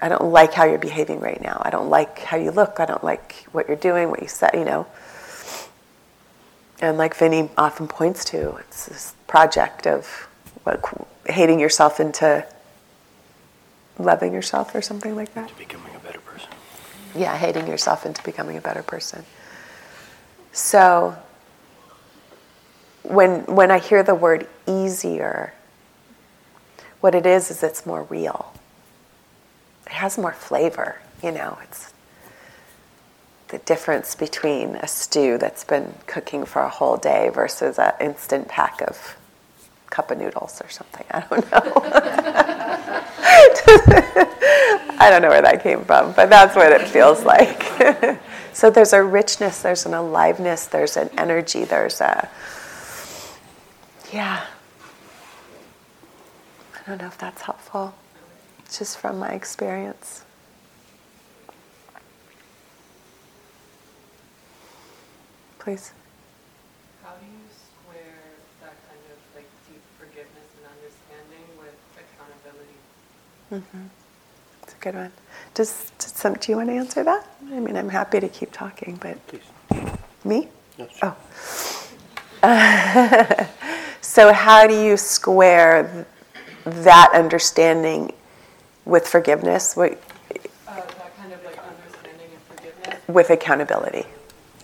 I 0.00 0.08
don't 0.10 0.30
like 0.30 0.52
how 0.52 0.64
you're 0.64 0.78
behaving 0.78 1.20
right 1.20 1.40
now. 1.40 1.62
I 1.64 1.70
don't 1.70 1.88
like 1.88 2.18
how 2.18 2.36
you 2.36 2.50
look. 2.50 2.80
I 2.80 2.86
don't 2.86 3.02
like 3.02 3.46
what 3.52 3.68
you're 3.68 3.78
doing, 3.78 4.10
what 4.10 4.20
you 4.20 4.28
said, 4.28 4.50
you 4.52 4.64
know. 4.64 4.86
And 6.82 6.98
like 6.98 7.14
Vinny 7.16 7.48
often 7.56 7.88
points 7.88 8.22
to, 8.26 8.56
it's 8.56 8.84
this 8.86 9.14
project 9.26 9.86
of 9.86 10.28
what, 10.64 10.82
hating 11.28 11.60
yourself 11.60 12.00
into 12.00 12.46
loving 13.98 14.32
yourself 14.32 14.74
or 14.74 14.82
something 14.82 15.14
like 15.14 15.34
that. 15.34 15.48
To 15.48 15.54
becoming 15.56 15.94
a 15.94 15.98
better 16.00 16.20
person. 16.20 16.48
Yeah, 17.14 17.36
hating 17.36 17.66
yourself 17.66 18.04
into 18.04 18.22
becoming 18.22 18.56
a 18.56 18.60
better 18.60 18.82
person. 18.82 19.24
So 20.52 21.16
when 23.02 23.44
when 23.46 23.70
I 23.70 23.78
hear 23.78 24.02
the 24.02 24.14
word 24.14 24.48
easier, 24.66 25.54
what 27.00 27.14
it 27.14 27.26
is 27.26 27.50
is 27.50 27.62
it's 27.62 27.86
more 27.86 28.04
real. 28.04 28.52
It 29.86 29.92
has 29.92 30.18
more 30.18 30.32
flavor, 30.32 31.00
you 31.22 31.30
know. 31.30 31.58
It's 31.62 31.92
the 33.48 33.58
difference 33.58 34.14
between 34.14 34.76
a 34.76 34.88
stew 34.88 35.38
that's 35.38 35.62
been 35.62 35.94
cooking 36.06 36.44
for 36.44 36.62
a 36.62 36.68
whole 36.68 36.96
day 36.96 37.28
versus 37.28 37.78
an 37.78 37.92
instant 38.00 38.48
pack 38.48 38.80
of 38.82 39.16
cup 39.90 40.10
of 40.10 40.18
noodles 40.18 40.60
or 40.62 40.68
something. 40.68 41.04
I 41.10 41.20
don't 41.20 41.50
know. 41.50 41.72
I 44.98 45.10
don't 45.10 45.22
know 45.22 45.28
where 45.28 45.42
that 45.42 45.62
came 45.62 45.84
from, 45.84 46.12
but 46.12 46.30
that's 46.30 46.56
what 46.56 46.72
it 46.72 46.88
feels 46.88 47.24
like. 47.24 47.62
so 48.52 48.70
there's 48.70 48.92
a 48.92 49.02
richness, 49.02 49.62
there's 49.62 49.86
an 49.86 49.94
aliveness, 49.94 50.66
there's 50.66 50.96
an 50.96 51.10
energy, 51.18 51.64
there's 51.64 52.00
a 52.00 52.28
yeah. 54.12 54.44
I 56.74 56.88
don't 56.88 57.00
know 57.00 57.08
if 57.08 57.18
that's 57.18 57.42
helpful. 57.42 57.94
Just 58.70 58.98
from 58.98 59.18
my 59.18 59.30
experience. 59.30 60.24
Please. 65.58 65.90
How 67.02 67.10
do 67.18 67.26
you 67.26 67.42
square 67.50 68.22
that 68.62 68.74
kind 68.86 69.02
of 69.10 69.18
like 69.34 69.50
deep 69.66 69.82
forgiveness 69.98 70.46
and 70.62 70.66
understanding 70.70 71.42
with 71.58 71.74
accountability? 71.98 72.78
Mm-hmm. 73.52 73.86
It's 74.62 74.72
a 74.74 74.76
good 74.78 74.94
one. 74.94 75.12
Does, 75.54 75.90
does 75.98 76.12
some, 76.12 76.34
do 76.34 76.52
you 76.52 76.56
want 76.56 76.68
to 76.68 76.74
answer 76.74 77.04
that? 77.04 77.26
I 77.50 77.60
mean, 77.60 77.76
I'm 77.76 77.88
happy 77.88 78.20
to 78.20 78.28
keep 78.28 78.52
talking, 78.52 78.96
but 79.00 79.24
Please. 79.28 79.42
me? 80.24 80.48
Yes. 80.78 80.98
Oh. 81.02 81.16
so, 84.00 84.32
how 84.32 84.66
do 84.66 84.74
you 84.80 84.96
square 84.96 86.06
that 86.64 87.10
understanding 87.14 88.12
with 88.84 89.06
forgiveness? 89.08 89.76
What, 89.76 89.92
Uh, 90.68 90.80
kind 91.16 91.32
of 91.32 91.42
like 91.44 91.58
understanding 91.58 92.28
forgiveness. 92.48 93.00
with 93.08 93.30
accountability. 93.30 94.04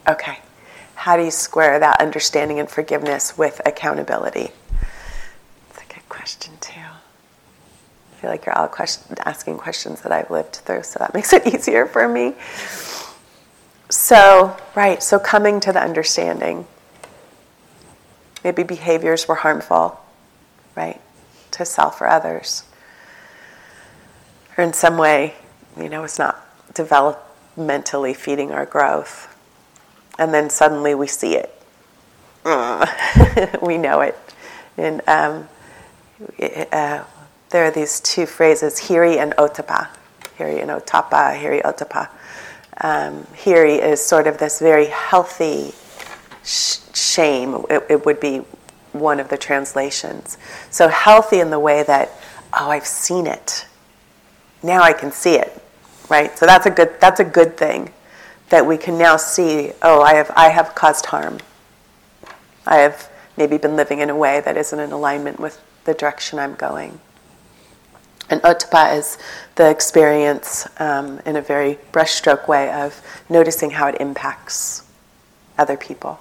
Okay. 0.09 0.39
How 0.95 1.17
do 1.17 1.25
you 1.25 1.31
square 1.31 1.79
that 1.81 2.01
understanding 2.01 2.61
and 2.61 2.69
forgiveness 2.69 3.37
with 3.39 3.61
accountability? 3.67 4.51
It's 5.71 5.79
a 5.79 5.95
good 5.95 6.09
question, 6.09 6.55
too. 6.61 6.62
I 6.62 6.62
feel 8.23 8.31
like 8.31 8.47
you're 8.47 8.57
all 8.57 8.69
question, 8.69 9.17
asking 9.27 9.59
questions 9.59 10.03
that 10.03 10.13
I've 10.13 10.31
lived 10.31 10.55
through, 10.55 10.85
so 10.85 11.01
that 11.01 11.13
makes 11.15 11.33
it 11.33 11.45
easier 11.45 11.87
for 11.87 12.09
me. 12.09 12.35
So, 13.91 14.57
right, 14.77 15.03
so 15.03 15.19
coming 15.19 15.59
to 15.59 15.73
the 15.73 15.83
understanding. 15.83 16.65
Maybe 18.45 18.63
behaviors 18.63 19.27
were 19.27 19.35
harmful, 19.35 20.01
right, 20.77 21.01
to 21.51 21.65
self 21.65 22.01
or 22.01 22.07
others. 22.07 22.63
Or 24.57 24.63
in 24.63 24.73
some 24.73 24.99
way, 24.99 25.35
you 25.77 25.89
know, 25.89 26.05
it's 26.05 26.19
not 26.19 26.41
developmentally 26.75 28.15
feeding 28.15 28.53
our 28.53 28.67
growth. 28.67 29.37
And 30.17 30.33
then 30.33 30.49
suddenly 30.49 30.95
we 30.95 31.09
see 31.09 31.35
it. 31.35 31.53
we 33.63 33.79
know 33.79 34.01
it. 34.01 34.19
And 34.77 35.03
um, 35.09 35.49
uh, 36.71 37.05
there 37.53 37.65
are 37.67 37.71
these 37.71 38.01
two 38.01 38.27
phrases, 38.27 38.81
hiri 38.81 39.19
and 39.19 39.35
ottappa. 39.37 39.89
Hiri 40.39 40.61
and 40.61 40.71
ottappa, 40.71 41.39
hiri 41.39 41.63
ottappa. 41.63 42.09
Um, 42.81 43.27
hiri 43.35 43.79
is 43.79 44.05
sort 44.05 44.27
of 44.27 44.39
this 44.39 44.59
very 44.59 44.87
healthy 44.87 45.73
sh- 46.43 46.79
shame. 46.95 47.65
It, 47.71 47.85
it 47.91 48.07
would 48.07 48.19
be 48.19 48.39
one 48.93 49.21
of 49.21 49.29
the 49.29 49.37
translations. 49.37 50.39
So 50.71 50.89
healthy 50.89 51.41
in 51.41 51.51
the 51.51 51.61
way 51.61 51.83
that, 51.83 52.11
oh, 52.59 52.71
I've 52.71 52.87
seen 52.87 53.27
it. 53.27 53.67
Now 54.63 54.83
I 54.83 54.95
can 54.95 55.13
see 55.13 55.35
it, 55.35 55.63
right? 56.09 56.37
So 56.39 56.47
that's 56.47 56.67
a 56.67 56.71
good 56.71 57.01
that's 57.01 57.21
a 57.21 57.25
good 57.25 57.57
thing 57.57 57.93
that 58.49 58.65
we 58.65 58.77
can 58.77 58.97
now 58.97 59.17
see, 59.17 59.73
oh, 59.83 60.01
I 60.03 60.15
have 60.15 60.31
I 60.37 60.49
have 60.49 60.75
caused 60.75 61.07
harm. 61.07 61.39
I 62.67 62.77
have 62.77 63.11
maybe 63.37 63.59
been 63.59 63.77
living 63.77 63.99
in 63.99 64.09
a 64.09 64.17
way 64.17 64.41
that 64.41 64.57
isn't 64.57 64.79
in 64.79 64.93
alignment 64.93 65.41
with 65.41 65.61
the 65.85 65.95
direction 65.95 66.39
I'm 66.39 66.55
going. 66.55 67.01
And 68.33 68.41
ottappa 68.45 68.97
is 68.97 69.19
the 69.57 69.69
experience 69.69 70.67
um, 70.81 71.21
in 71.27 71.37
a 71.37 71.43
very 71.43 71.79
brushstroke 71.93 72.49
way 72.49 72.73
of 72.73 72.99
noticing 73.29 73.73
how 73.73 73.89
it 73.89 73.97
impacts 74.01 74.85
other 75.59 75.77
people. 75.77 76.19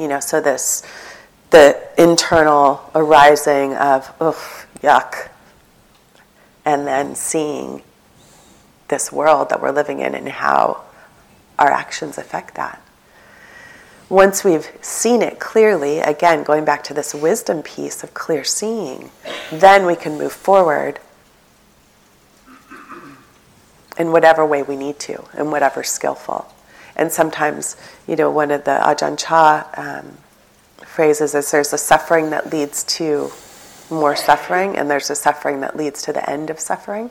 You 0.00 0.08
know, 0.08 0.18
so 0.18 0.40
this 0.40 0.82
the 1.50 1.80
internal 1.96 2.90
arising 2.92 3.76
of 3.76 4.12
oof, 4.20 4.66
yuck, 4.82 5.28
and 6.64 6.88
then 6.88 7.14
seeing 7.14 7.82
this 8.88 9.12
world 9.12 9.50
that 9.50 9.62
we're 9.62 9.70
living 9.70 10.00
in 10.00 10.12
and 10.12 10.28
how 10.28 10.82
our 11.56 11.70
actions 11.70 12.18
affect 12.18 12.56
that. 12.56 12.82
Once 14.08 14.44
we've 14.44 14.70
seen 14.80 15.20
it 15.20 15.40
clearly, 15.40 15.98
again, 15.98 16.44
going 16.44 16.64
back 16.64 16.84
to 16.84 16.94
this 16.94 17.12
wisdom 17.12 17.62
piece 17.62 18.04
of 18.04 18.14
clear 18.14 18.44
seeing, 18.44 19.10
then 19.50 19.84
we 19.84 19.96
can 19.96 20.16
move 20.16 20.32
forward 20.32 21.00
in 23.98 24.12
whatever 24.12 24.46
way 24.46 24.62
we 24.62 24.76
need 24.76 24.98
to, 24.98 25.24
in 25.36 25.50
whatever 25.50 25.82
skillful. 25.82 26.46
And 26.94 27.10
sometimes, 27.10 27.76
you 28.06 28.14
know, 28.14 28.30
one 28.30 28.50
of 28.50 28.64
the 28.64 28.78
Ajahn 28.82 29.18
Chah 29.18 29.66
um, 29.76 30.18
phrases 30.84 31.34
is 31.34 31.50
there's 31.50 31.72
a 31.72 31.78
suffering 31.78 32.30
that 32.30 32.52
leads 32.52 32.84
to 32.84 33.30
more 33.90 34.14
suffering, 34.14 34.76
and 34.76 34.90
there's 34.90 35.10
a 35.10 35.16
suffering 35.16 35.60
that 35.60 35.76
leads 35.76 36.02
to 36.02 36.12
the 36.12 36.28
end 36.28 36.48
of 36.48 36.60
suffering. 36.60 37.10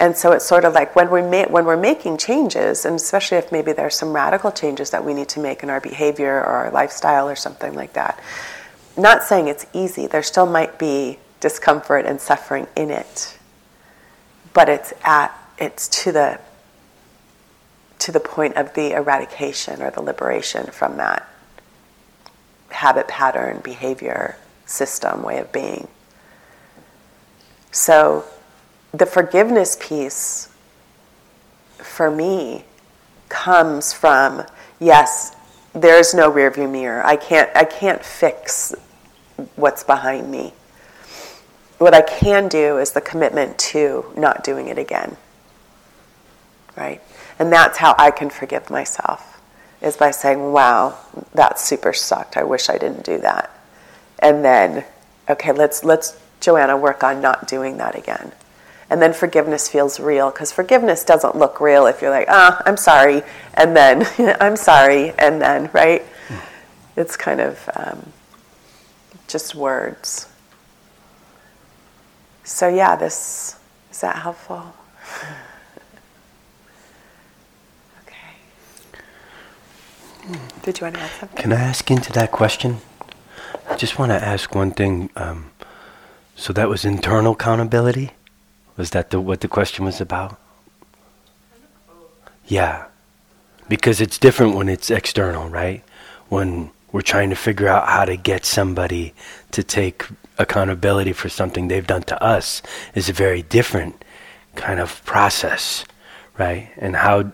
And 0.00 0.16
so 0.16 0.30
it's 0.30 0.46
sort 0.46 0.64
of 0.64 0.74
like 0.74 0.94
when 0.94 1.10
we 1.10 1.22
ma- 1.22 1.48
when 1.48 1.64
we're 1.64 1.76
making 1.76 2.18
changes, 2.18 2.84
and 2.84 2.94
especially 2.94 3.38
if 3.38 3.50
maybe 3.50 3.72
there's 3.72 3.96
some 3.96 4.12
radical 4.12 4.52
changes 4.52 4.90
that 4.90 5.04
we 5.04 5.12
need 5.12 5.28
to 5.30 5.40
make 5.40 5.64
in 5.64 5.70
our 5.70 5.80
behavior 5.80 6.36
or 6.36 6.46
our 6.46 6.70
lifestyle 6.70 7.28
or 7.28 7.34
something 7.34 7.74
like 7.74 7.94
that. 7.94 8.18
Not 8.96 9.24
saying 9.24 9.48
it's 9.48 9.66
easy. 9.72 10.06
There 10.06 10.22
still 10.22 10.46
might 10.46 10.78
be 10.78 11.18
discomfort 11.40 12.06
and 12.06 12.20
suffering 12.20 12.68
in 12.76 12.90
it, 12.90 13.38
but 14.54 14.68
it's 14.68 14.92
at 15.02 15.36
it's 15.58 15.88
to 16.04 16.12
the 16.12 16.40
to 17.98 18.12
the 18.12 18.20
point 18.20 18.56
of 18.56 18.74
the 18.74 18.92
eradication 18.92 19.82
or 19.82 19.90
the 19.90 20.00
liberation 20.00 20.66
from 20.66 20.96
that 20.98 21.28
habit 22.70 23.08
pattern, 23.08 23.60
behavior, 23.64 24.36
system, 24.64 25.24
way 25.24 25.38
of 25.38 25.50
being. 25.50 25.88
So 27.72 28.24
the 28.92 29.06
forgiveness 29.06 29.76
piece 29.80 30.48
for 31.78 32.10
me 32.10 32.64
comes 33.28 33.92
from 33.92 34.44
yes, 34.80 35.34
there's 35.74 36.14
no 36.14 36.30
rearview 36.30 36.70
mirror. 36.70 37.04
I 37.04 37.16
can't 37.16 37.50
I 37.54 37.64
can't 37.64 38.04
fix 38.04 38.74
what's 39.56 39.84
behind 39.84 40.30
me. 40.30 40.54
What 41.78 41.94
I 41.94 42.02
can 42.02 42.48
do 42.48 42.78
is 42.78 42.92
the 42.92 43.00
commitment 43.00 43.58
to 43.58 44.06
not 44.16 44.42
doing 44.42 44.68
it 44.68 44.78
again. 44.78 45.16
Right? 46.76 47.00
And 47.38 47.52
that's 47.52 47.78
how 47.78 47.94
I 47.98 48.10
can 48.10 48.30
forgive 48.30 48.70
myself 48.70 49.40
is 49.80 49.96
by 49.96 50.10
saying, 50.10 50.52
"Wow, 50.52 50.98
that 51.34 51.58
super 51.60 51.92
sucked. 51.92 52.36
I 52.36 52.42
wish 52.42 52.68
I 52.68 52.78
didn't 52.78 53.04
do 53.04 53.18
that." 53.18 53.50
And 54.18 54.44
then, 54.44 54.84
okay, 55.28 55.52
let's 55.52 55.84
let's 55.84 56.18
JoAnna 56.40 56.80
work 56.80 57.04
on 57.04 57.20
not 57.20 57.46
doing 57.46 57.76
that 57.76 57.94
again. 57.94 58.32
And 58.90 59.02
then 59.02 59.12
forgiveness 59.12 59.68
feels 59.68 60.00
real 60.00 60.30
because 60.30 60.50
forgiveness 60.50 61.04
doesn't 61.04 61.36
look 61.36 61.60
real 61.60 61.86
if 61.86 62.00
you're 62.00 62.10
like, 62.10 62.28
ah, 62.28 62.62
I'm 62.64 62.78
sorry, 62.78 63.22
and 63.54 63.76
then 63.76 64.06
I'm 64.40 64.56
sorry, 64.56 65.12
and 65.18 65.40
then, 65.40 65.70
right? 65.72 66.02
It's 66.96 67.16
kind 67.16 67.40
of 67.40 67.68
um, 67.76 68.12
just 69.28 69.54
words. 69.54 70.26
So, 72.44 72.66
yeah, 72.68 72.96
this 72.96 73.58
is 73.90 74.00
that 74.00 74.16
helpful? 74.16 74.74
okay. 78.06 78.16
Did 80.62 80.80
you 80.80 80.86
want 80.86 80.96
to 80.96 81.00
add 81.02 81.10
something? 81.20 81.42
Can 81.42 81.52
I 81.52 81.60
ask 81.60 81.90
into 81.90 82.10
that 82.12 82.32
question? 82.32 82.78
I 83.68 83.76
just 83.76 83.98
want 83.98 84.12
to 84.12 84.16
ask 84.16 84.54
one 84.54 84.70
thing. 84.70 85.10
Um, 85.14 85.50
so 86.36 86.52
that 86.52 86.68
was 86.68 86.84
internal 86.84 87.32
accountability? 87.32 88.12
Was 88.78 88.90
that 88.90 89.10
the, 89.10 89.20
what 89.20 89.40
the 89.40 89.48
question 89.48 89.84
was 89.84 90.00
about? 90.00 90.40
Yeah. 92.46 92.86
Because 93.68 94.00
it's 94.00 94.18
different 94.18 94.54
when 94.54 94.68
it's 94.70 94.88
external, 94.88 95.48
right? 95.50 95.84
When 96.28 96.70
we're 96.92 97.02
trying 97.02 97.30
to 97.30 97.36
figure 97.36 97.68
out 97.68 97.88
how 97.88 98.06
to 98.06 98.16
get 98.16 98.46
somebody 98.46 99.12
to 99.50 99.62
take 99.62 100.06
accountability 100.38 101.12
for 101.12 101.28
something 101.28 101.66
they've 101.66 101.86
done 101.86 102.04
to 102.04 102.22
us 102.22 102.62
is 102.94 103.08
a 103.08 103.12
very 103.12 103.42
different 103.42 104.04
kind 104.54 104.78
of 104.78 105.04
process, 105.04 105.84
right? 106.38 106.70
And 106.76 106.94
how 106.94 107.32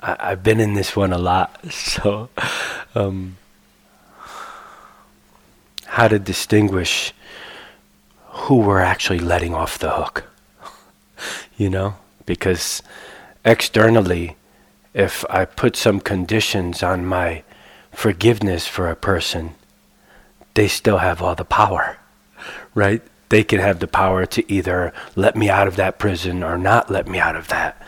I, 0.00 0.30
have 0.30 0.42
been 0.42 0.58
in 0.58 0.72
this 0.72 0.96
one 0.96 1.12
a 1.12 1.18
lot, 1.18 1.60
so 1.70 2.30
um, 2.94 3.36
how 5.86 6.08
to 6.08 6.18
distinguish 6.18 7.12
who 8.34 8.56
we're 8.56 8.80
actually 8.80 9.18
letting 9.20 9.54
off 9.54 9.78
the 9.78 9.90
hook, 9.90 10.24
you 11.56 11.70
know? 11.70 11.94
Because 12.26 12.82
externally, 13.44 14.36
if 14.92 15.24
I 15.30 15.44
put 15.44 15.76
some 15.76 16.00
conditions 16.00 16.82
on 16.82 17.06
my 17.06 17.42
forgiveness 17.92 18.66
for 18.66 18.88
a 18.88 18.96
person, 18.96 19.54
they 20.54 20.68
still 20.68 20.98
have 20.98 21.22
all 21.22 21.34
the 21.34 21.44
power, 21.44 21.98
right? 22.74 23.02
They 23.28 23.44
can 23.44 23.60
have 23.60 23.80
the 23.80 23.88
power 23.88 24.26
to 24.26 24.52
either 24.52 24.92
let 25.16 25.36
me 25.36 25.48
out 25.48 25.66
of 25.66 25.76
that 25.76 25.98
prison 25.98 26.42
or 26.42 26.58
not 26.58 26.90
let 26.90 27.08
me 27.08 27.18
out 27.18 27.36
of 27.36 27.48
that 27.48 27.80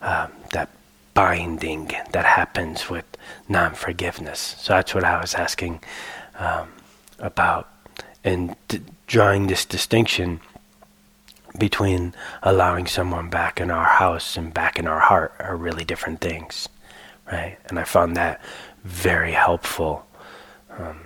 um, 0.00 0.30
that 0.52 0.70
binding 1.14 1.90
that 2.12 2.24
happens 2.24 2.90
with 2.90 3.04
non-forgiveness. 3.48 4.56
So 4.58 4.74
that's 4.74 4.94
what 4.94 5.04
I 5.04 5.20
was 5.20 5.34
asking 5.34 5.80
um, 6.38 6.68
about, 7.18 7.68
and 8.22 8.54
d- 8.68 8.82
drawing 9.06 9.46
this 9.46 9.64
distinction 9.64 10.40
between 11.58 12.14
allowing 12.42 12.86
someone 12.86 13.30
back 13.30 13.60
in 13.60 13.70
our 13.70 13.84
house 13.84 14.36
and 14.36 14.52
back 14.52 14.78
in 14.78 14.86
our 14.86 15.00
heart 15.00 15.34
are 15.38 15.56
really 15.56 15.84
different 15.84 16.20
things, 16.20 16.68
right? 17.30 17.58
And 17.68 17.78
I 17.78 17.84
found 17.84 18.16
that 18.16 18.40
very 18.82 19.32
helpful 19.32 20.04
um, 20.70 20.98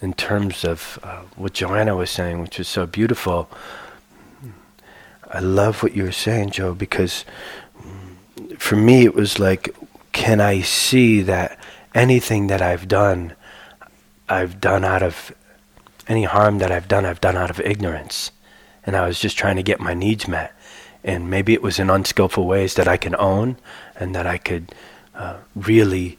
in 0.00 0.14
terms 0.14 0.64
of 0.64 0.98
uh, 1.02 1.22
what 1.36 1.52
JoAnna 1.52 1.96
was 1.96 2.10
saying, 2.10 2.40
which 2.40 2.58
was 2.58 2.68
so 2.68 2.86
beautiful. 2.86 3.50
I 5.30 5.40
love 5.40 5.82
what 5.82 5.94
you 5.94 6.04
were 6.04 6.12
saying, 6.12 6.50
Joe, 6.50 6.74
because 6.74 7.24
for 8.58 8.76
me 8.76 9.04
it 9.04 9.14
was 9.14 9.38
like, 9.38 9.74
can 10.12 10.40
I 10.40 10.62
see 10.62 11.20
that 11.22 11.58
anything 11.94 12.46
that 12.46 12.62
I've 12.62 12.88
done, 12.88 13.34
I've 14.28 14.60
done 14.60 14.84
out 14.84 15.02
of 15.02 15.32
any 16.10 16.24
harm 16.24 16.58
that 16.58 16.72
I've 16.72 16.88
done, 16.88 17.06
I've 17.06 17.20
done 17.20 17.36
out 17.36 17.50
of 17.50 17.60
ignorance. 17.60 18.32
And 18.84 18.96
I 18.96 19.06
was 19.06 19.20
just 19.20 19.38
trying 19.38 19.56
to 19.56 19.62
get 19.62 19.78
my 19.78 19.94
needs 19.94 20.26
met. 20.26 20.52
And 21.04 21.30
maybe 21.30 21.54
it 21.54 21.62
was 21.62 21.78
in 21.78 21.88
unskillful 21.88 22.46
ways 22.46 22.74
that 22.74 22.88
I 22.88 22.96
can 22.96 23.14
own 23.16 23.56
and 23.94 24.14
that 24.14 24.26
I 24.26 24.36
could 24.36 24.74
uh, 25.14 25.36
really 25.54 26.18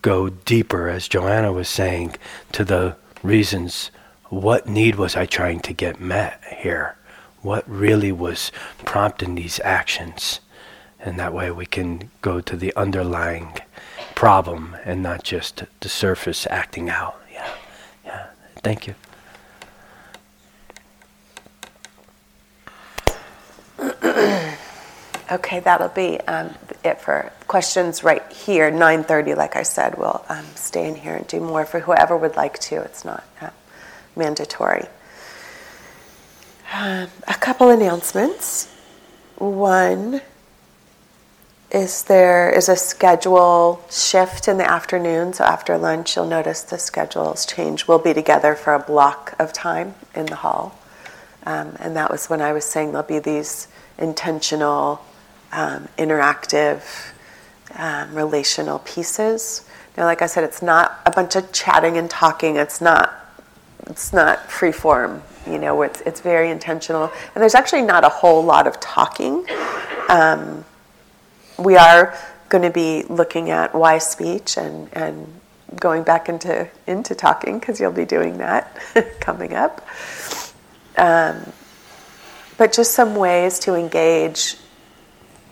go 0.00 0.28
deeper, 0.30 0.88
as 0.88 1.08
JoAnna 1.08 1.52
was 1.52 1.68
saying, 1.68 2.16
to 2.52 2.64
the 2.64 2.96
reasons 3.22 3.90
what 4.28 4.68
need 4.68 4.94
was 4.94 5.16
I 5.16 5.26
trying 5.26 5.60
to 5.60 5.72
get 5.72 6.00
met 6.00 6.42
here? 6.58 6.96
What 7.42 7.68
really 7.68 8.12
was 8.12 8.52
prompting 8.84 9.34
these 9.34 9.60
actions? 9.64 10.40
And 11.00 11.18
that 11.18 11.34
way 11.34 11.50
we 11.50 11.66
can 11.66 12.10
go 12.22 12.40
to 12.40 12.56
the 12.56 12.74
underlying 12.76 13.58
problem 14.14 14.76
and 14.84 15.02
not 15.02 15.24
just 15.24 15.64
the 15.80 15.88
surface 15.88 16.46
acting 16.48 16.88
out. 16.88 17.20
Yeah, 17.32 17.50
yeah. 18.04 18.26
Thank 18.62 18.86
you. 18.86 18.94
Okay, 25.28 25.58
that'll 25.58 25.88
be 25.88 26.20
um, 26.20 26.54
it 26.84 27.00
for 27.00 27.32
questions 27.48 28.04
right 28.04 28.22
here. 28.30 28.70
9:30, 28.70 29.36
like 29.36 29.56
I 29.56 29.64
said, 29.64 29.98
we'll 29.98 30.24
um, 30.28 30.44
stay 30.54 30.86
in 30.88 30.94
here 30.94 31.16
and 31.16 31.26
do 31.26 31.40
more 31.40 31.64
for 31.64 31.80
whoever 31.80 32.16
would 32.16 32.36
like 32.36 32.60
to. 32.60 32.76
It's 32.82 33.04
not 33.04 33.24
uh, 33.40 33.50
mandatory. 34.14 34.86
Um, 36.72 37.08
a 37.26 37.34
couple 37.34 37.70
announcements. 37.70 38.72
One 39.36 40.20
is 41.72 42.04
there 42.04 42.48
is 42.50 42.68
a 42.68 42.76
schedule 42.76 43.84
shift 43.90 44.46
in 44.46 44.58
the 44.58 44.70
afternoon. 44.70 45.32
So 45.32 45.42
after 45.42 45.76
lunch, 45.76 46.14
you'll 46.14 46.26
notice 46.26 46.62
the 46.62 46.78
schedules 46.78 47.44
change. 47.44 47.88
We'll 47.88 47.98
be 47.98 48.14
together 48.14 48.54
for 48.54 48.74
a 48.74 48.78
block 48.78 49.34
of 49.40 49.52
time 49.52 49.94
in 50.14 50.26
the 50.26 50.36
hall, 50.36 50.78
um, 51.46 51.76
and 51.78 51.96
that 51.96 52.10
was 52.10 52.26
when 52.28 52.40
I 52.40 52.52
was 52.52 52.64
saying 52.64 52.92
there'll 52.92 53.06
be 53.06 53.20
these 53.20 53.68
intentional 53.98 55.00
um, 55.52 55.88
interactive, 55.96 56.82
um, 57.76 58.14
relational 58.14 58.80
pieces. 58.80 59.64
Now, 59.96 60.04
like 60.04 60.22
I 60.22 60.26
said, 60.26 60.44
it's 60.44 60.60
not 60.60 61.00
a 61.06 61.10
bunch 61.10 61.36
of 61.36 61.52
chatting 61.52 61.96
and 61.96 62.10
talking. 62.10 62.56
It's 62.56 62.80
not. 62.80 63.14
It's 63.86 64.12
not 64.12 64.50
free 64.50 64.72
form. 64.72 65.22
You 65.46 65.58
know, 65.58 65.82
it's 65.82 66.00
it's 66.00 66.20
very 66.20 66.50
intentional, 66.50 67.04
and 67.04 67.40
there's 67.40 67.54
actually 67.54 67.82
not 67.82 68.04
a 68.04 68.08
whole 68.08 68.44
lot 68.44 68.66
of 68.66 68.80
talking. 68.80 69.46
Um, 70.08 70.64
we 71.58 71.76
are 71.76 72.18
going 72.48 72.62
to 72.62 72.70
be 72.70 73.04
looking 73.04 73.50
at 73.50 73.72
wise 73.72 74.06
speech 74.10 74.58
and 74.58 74.88
and 74.92 75.40
going 75.76 76.02
back 76.02 76.28
into 76.28 76.68
into 76.88 77.14
talking 77.14 77.60
because 77.60 77.78
you'll 77.78 77.92
be 77.92 78.04
doing 78.04 78.38
that 78.38 78.76
coming 79.20 79.54
up. 79.54 79.86
Um, 80.96 81.52
but 82.58 82.72
just 82.72 82.92
some 82.92 83.16
ways 83.16 83.58
to 83.60 83.74
engage 83.74 84.56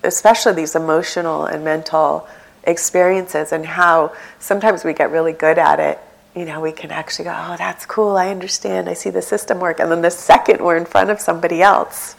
especially 0.03 0.53
these 0.53 0.75
emotional 0.75 1.47
and 1.47 1.65
mental 1.65 2.29
experiences 2.65 3.53
and 3.53 3.65
how 3.65 4.15
sometimes 4.39 4.85
we 4.85 4.93
get 4.93 5.11
really 5.11 5.33
good 5.33 5.59
at 5.59 5.81
it. 5.81 5.99
You 6.35 6.45
know 6.45 6.61
we 6.61 6.73
can 6.73 6.91
actually 6.91 7.27
go 7.27 7.35
oh 7.35 7.57
that's 7.57 7.87
cool. 7.87 8.17
I 8.17 8.29
understand. 8.29 8.89
I 8.89 8.95
see 8.95 9.11
the 9.11 9.23
system 9.23 9.61
work. 9.61 9.81
And 9.81 9.91
then 9.91 10.03
the 10.03 10.11
second 10.11 10.63
we're 10.63 10.77
in 10.77 10.85
front 10.85 11.11
of 11.11 11.21
somebody 11.21 11.63
else 11.63 12.17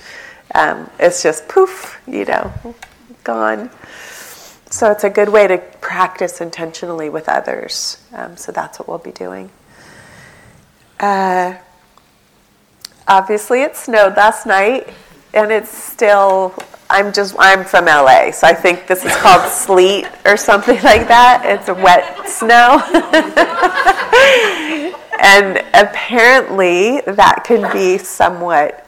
um, 0.53 0.89
it's 0.99 1.23
just 1.23 1.47
poof 1.47 2.01
you 2.07 2.25
know 2.25 2.53
gone. 3.23 3.69
So 4.69 4.91
it's 4.91 5.03
a 5.03 5.09
good 5.09 5.29
way 5.29 5.47
to 5.47 5.57
practice 5.79 6.41
intentionally 6.41 7.09
with 7.09 7.29
others. 7.29 8.03
Um, 8.13 8.35
so 8.35 8.51
that's 8.51 8.79
what 8.79 8.87
we'll 8.87 8.97
be 8.97 9.11
doing. 9.11 9.49
Uh, 10.99 11.55
obviously 13.07 13.61
it 13.61 13.75
snowed 13.75 14.15
last 14.17 14.45
night 14.45 14.93
and 15.33 15.51
it's 15.51 15.69
still 15.69 16.55
I'm 16.89 17.11
just 17.11 17.35
I'm 17.39 17.65
from 17.65 17.85
LA, 17.85 18.31
so 18.31 18.47
I 18.47 18.53
think 18.53 18.87
this 18.87 19.03
is 19.03 19.15
called 19.17 19.51
sleet 19.51 20.07
or 20.25 20.37
something 20.37 20.81
like 20.83 21.07
that. 21.07 21.41
It's 21.43 21.67
a 21.67 21.73
wet 21.73 22.29
snow. 22.29 22.79
and 25.19 25.57
apparently 25.73 27.01
that 27.01 27.43
can 27.43 27.71
be 27.73 27.97
somewhat 27.97 28.85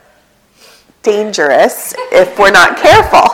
dangerous 1.01 1.95
if 2.11 2.38
we're 2.38 2.51
not 2.51 2.78
careful. 2.78 3.26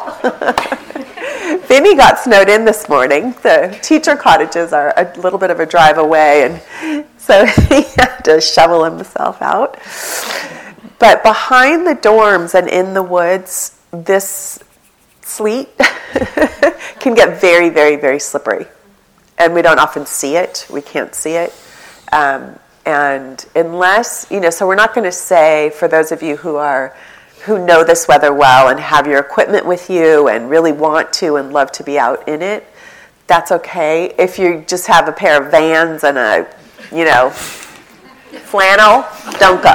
Vinny 1.67 1.95
got 1.95 2.19
snowed 2.19 2.47
in 2.47 2.63
this 2.63 2.87
morning. 2.87 3.31
The 3.43 3.77
teacher 3.81 4.15
cottages 4.15 4.71
are 4.71 4.93
a 4.95 5.11
little 5.19 5.39
bit 5.39 5.51
of 5.51 5.59
a 5.59 5.65
drive 5.65 5.97
away, 5.97 6.43
and 6.43 7.05
so 7.17 7.45
he 7.45 7.81
had 7.97 8.21
to 8.25 8.39
shovel 8.39 8.85
himself 8.85 9.41
out. 9.41 9.77
But 11.03 11.21
behind 11.21 11.85
the 11.85 11.95
dorms 11.95 12.53
and 12.55 12.69
in 12.69 12.93
the 12.93 13.03
woods, 13.03 13.77
this 13.91 14.63
sleet 15.19 15.67
can 17.01 17.13
get 17.13 17.41
very, 17.41 17.67
very, 17.67 17.97
very 17.97 18.19
slippery. 18.19 18.67
And 19.37 19.53
we 19.53 19.61
don't 19.61 19.79
often 19.79 20.05
see 20.05 20.37
it. 20.37 20.65
We 20.71 20.81
can't 20.81 21.13
see 21.13 21.33
it. 21.33 21.53
Um, 22.13 22.57
and 22.85 23.45
unless, 23.53 24.27
you 24.31 24.39
know, 24.39 24.49
so 24.49 24.65
we're 24.65 24.75
not 24.75 24.95
going 24.95 25.03
to 25.03 25.11
say, 25.11 25.71
for 25.71 25.89
those 25.89 26.13
of 26.13 26.23
you 26.23 26.37
who 26.37 26.55
are 26.55 26.95
who 27.41 27.65
know 27.65 27.83
this 27.83 28.07
weather 28.07 28.33
well 28.33 28.69
and 28.69 28.79
have 28.79 29.05
your 29.05 29.19
equipment 29.19 29.65
with 29.65 29.89
you 29.89 30.29
and 30.29 30.49
really 30.49 30.71
want 30.71 31.11
to 31.15 31.35
and 31.35 31.51
love 31.51 31.69
to 31.73 31.83
be 31.83 31.99
out 31.99 32.29
in 32.29 32.41
it, 32.41 32.65
that's 33.27 33.51
okay. 33.51 34.15
If 34.17 34.39
you 34.39 34.63
just 34.65 34.87
have 34.87 35.09
a 35.09 35.11
pair 35.11 35.43
of 35.43 35.51
vans 35.51 36.05
and 36.05 36.17
a, 36.17 36.47
you 36.93 37.03
know, 37.03 37.33
flannel, 38.39 39.05
don't 39.39 39.61
go. 39.61 39.73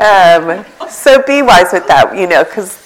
Um, 0.00 0.64
so 0.88 1.22
be 1.22 1.42
wise 1.42 1.74
with 1.74 1.86
that, 1.88 2.16
you 2.16 2.26
know, 2.26 2.42
because, 2.42 2.78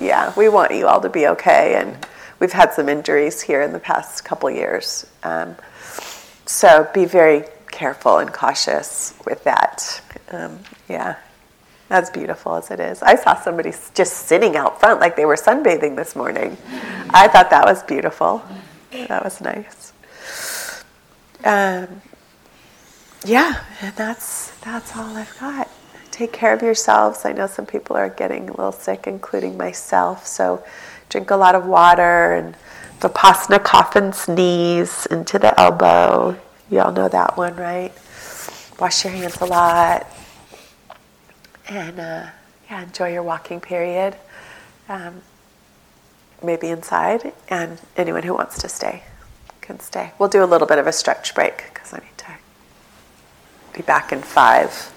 yeah, 0.00 0.32
we 0.36 0.48
want 0.48 0.72
you 0.72 0.86
all 0.86 1.00
to 1.00 1.08
be 1.08 1.26
okay. 1.26 1.74
And 1.74 2.06
we've 2.38 2.52
had 2.52 2.72
some 2.72 2.88
injuries 2.88 3.40
here 3.40 3.60
in 3.62 3.72
the 3.72 3.80
past 3.80 4.24
couple 4.24 4.48
years. 4.50 5.04
Um, 5.24 5.56
so 6.46 6.88
be 6.94 7.06
very 7.06 7.46
careful 7.72 8.18
and 8.18 8.32
cautious 8.32 9.14
with 9.26 9.42
that. 9.42 10.00
Um, 10.30 10.60
yeah. 10.88 11.16
as 11.90 12.10
beautiful 12.10 12.54
as 12.56 12.70
it 12.70 12.80
is. 12.80 13.02
I 13.02 13.16
saw 13.16 13.34
somebody 13.34 13.72
just 13.94 14.26
sitting 14.26 14.56
out 14.56 14.80
front 14.80 15.00
like 15.00 15.16
they 15.16 15.24
were 15.26 15.36
sunbathing 15.36 15.96
this 15.96 16.16
morning. 16.16 16.56
I 17.10 17.28
thought 17.28 17.50
that 17.50 17.64
was 17.64 17.82
beautiful. 17.82 18.42
That 18.90 19.24
was 19.24 19.40
nice. 19.40 19.83
Um, 21.44 22.00
yeah, 23.24 23.62
and 23.82 23.94
that's 23.96 24.50
that's 24.60 24.96
all 24.96 25.16
I've 25.16 25.38
got. 25.38 25.68
Take 26.10 26.32
care 26.32 26.54
of 26.54 26.62
yourselves. 26.62 27.24
I 27.24 27.32
know 27.32 27.46
some 27.46 27.66
people 27.66 27.96
are 27.96 28.08
getting 28.08 28.48
a 28.48 28.52
little 28.52 28.72
sick, 28.72 29.06
including 29.06 29.56
myself. 29.56 30.26
So 30.26 30.64
drink 31.10 31.30
a 31.30 31.36
lot 31.36 31.54
of 31.54 31.66
water 31.66 32.32
and 32.34 32.56
Vipassana 33.00 33.62
coffin 33.62 34.12
sneeze 34.12 35.06
into 35.06 35.38
the 35.38 35.58
elbow. 35.60 36.38
You 36.70 36.80
all 36.80 36.92
know 36.92 37.08
that 37.08 37.36
one, 37.36 37.56
right? 37.56 37.92
Wash 38.78 39.04
your 39.04 39.12
hands 39.12 39.36
a 39.40 39.44
lot. 39.44 40.06
And 41.68 42.00
uh, 42.00 42.26
yeah, 42.70 42.82
enjoy 42.82 43.12
your 43.12 43.22
walking 43.22 43.60
period. 43.60 44.16
Um, 44.88 45.20
maybe 46.42 46.68
inside. 46.68 47.32
And 47.48 47.80
anyone 47.96 48.22
who 48.22 48.34
wants 48.34 48.58
to 48.62 48.68
stay 48.68 49.02
can 49.64 49.80
stay. 49.80 50.12
We'll 50.18 50.28
do 50.28 50.44
a 50.44 50.46
little 50.46 50.66
bit 50.66 50.78
of 50.78 50.86
a 50.86 50.92
stretch 50.92 51.34
break 51.34 51.64
because 51.72 51.92
I 51.92 51.98
need 51.98 52.18
to 52.18 52.26
be 53.72 53.82
back 53.82 54.12
in 54.12 54.20
five. 54.20 54.93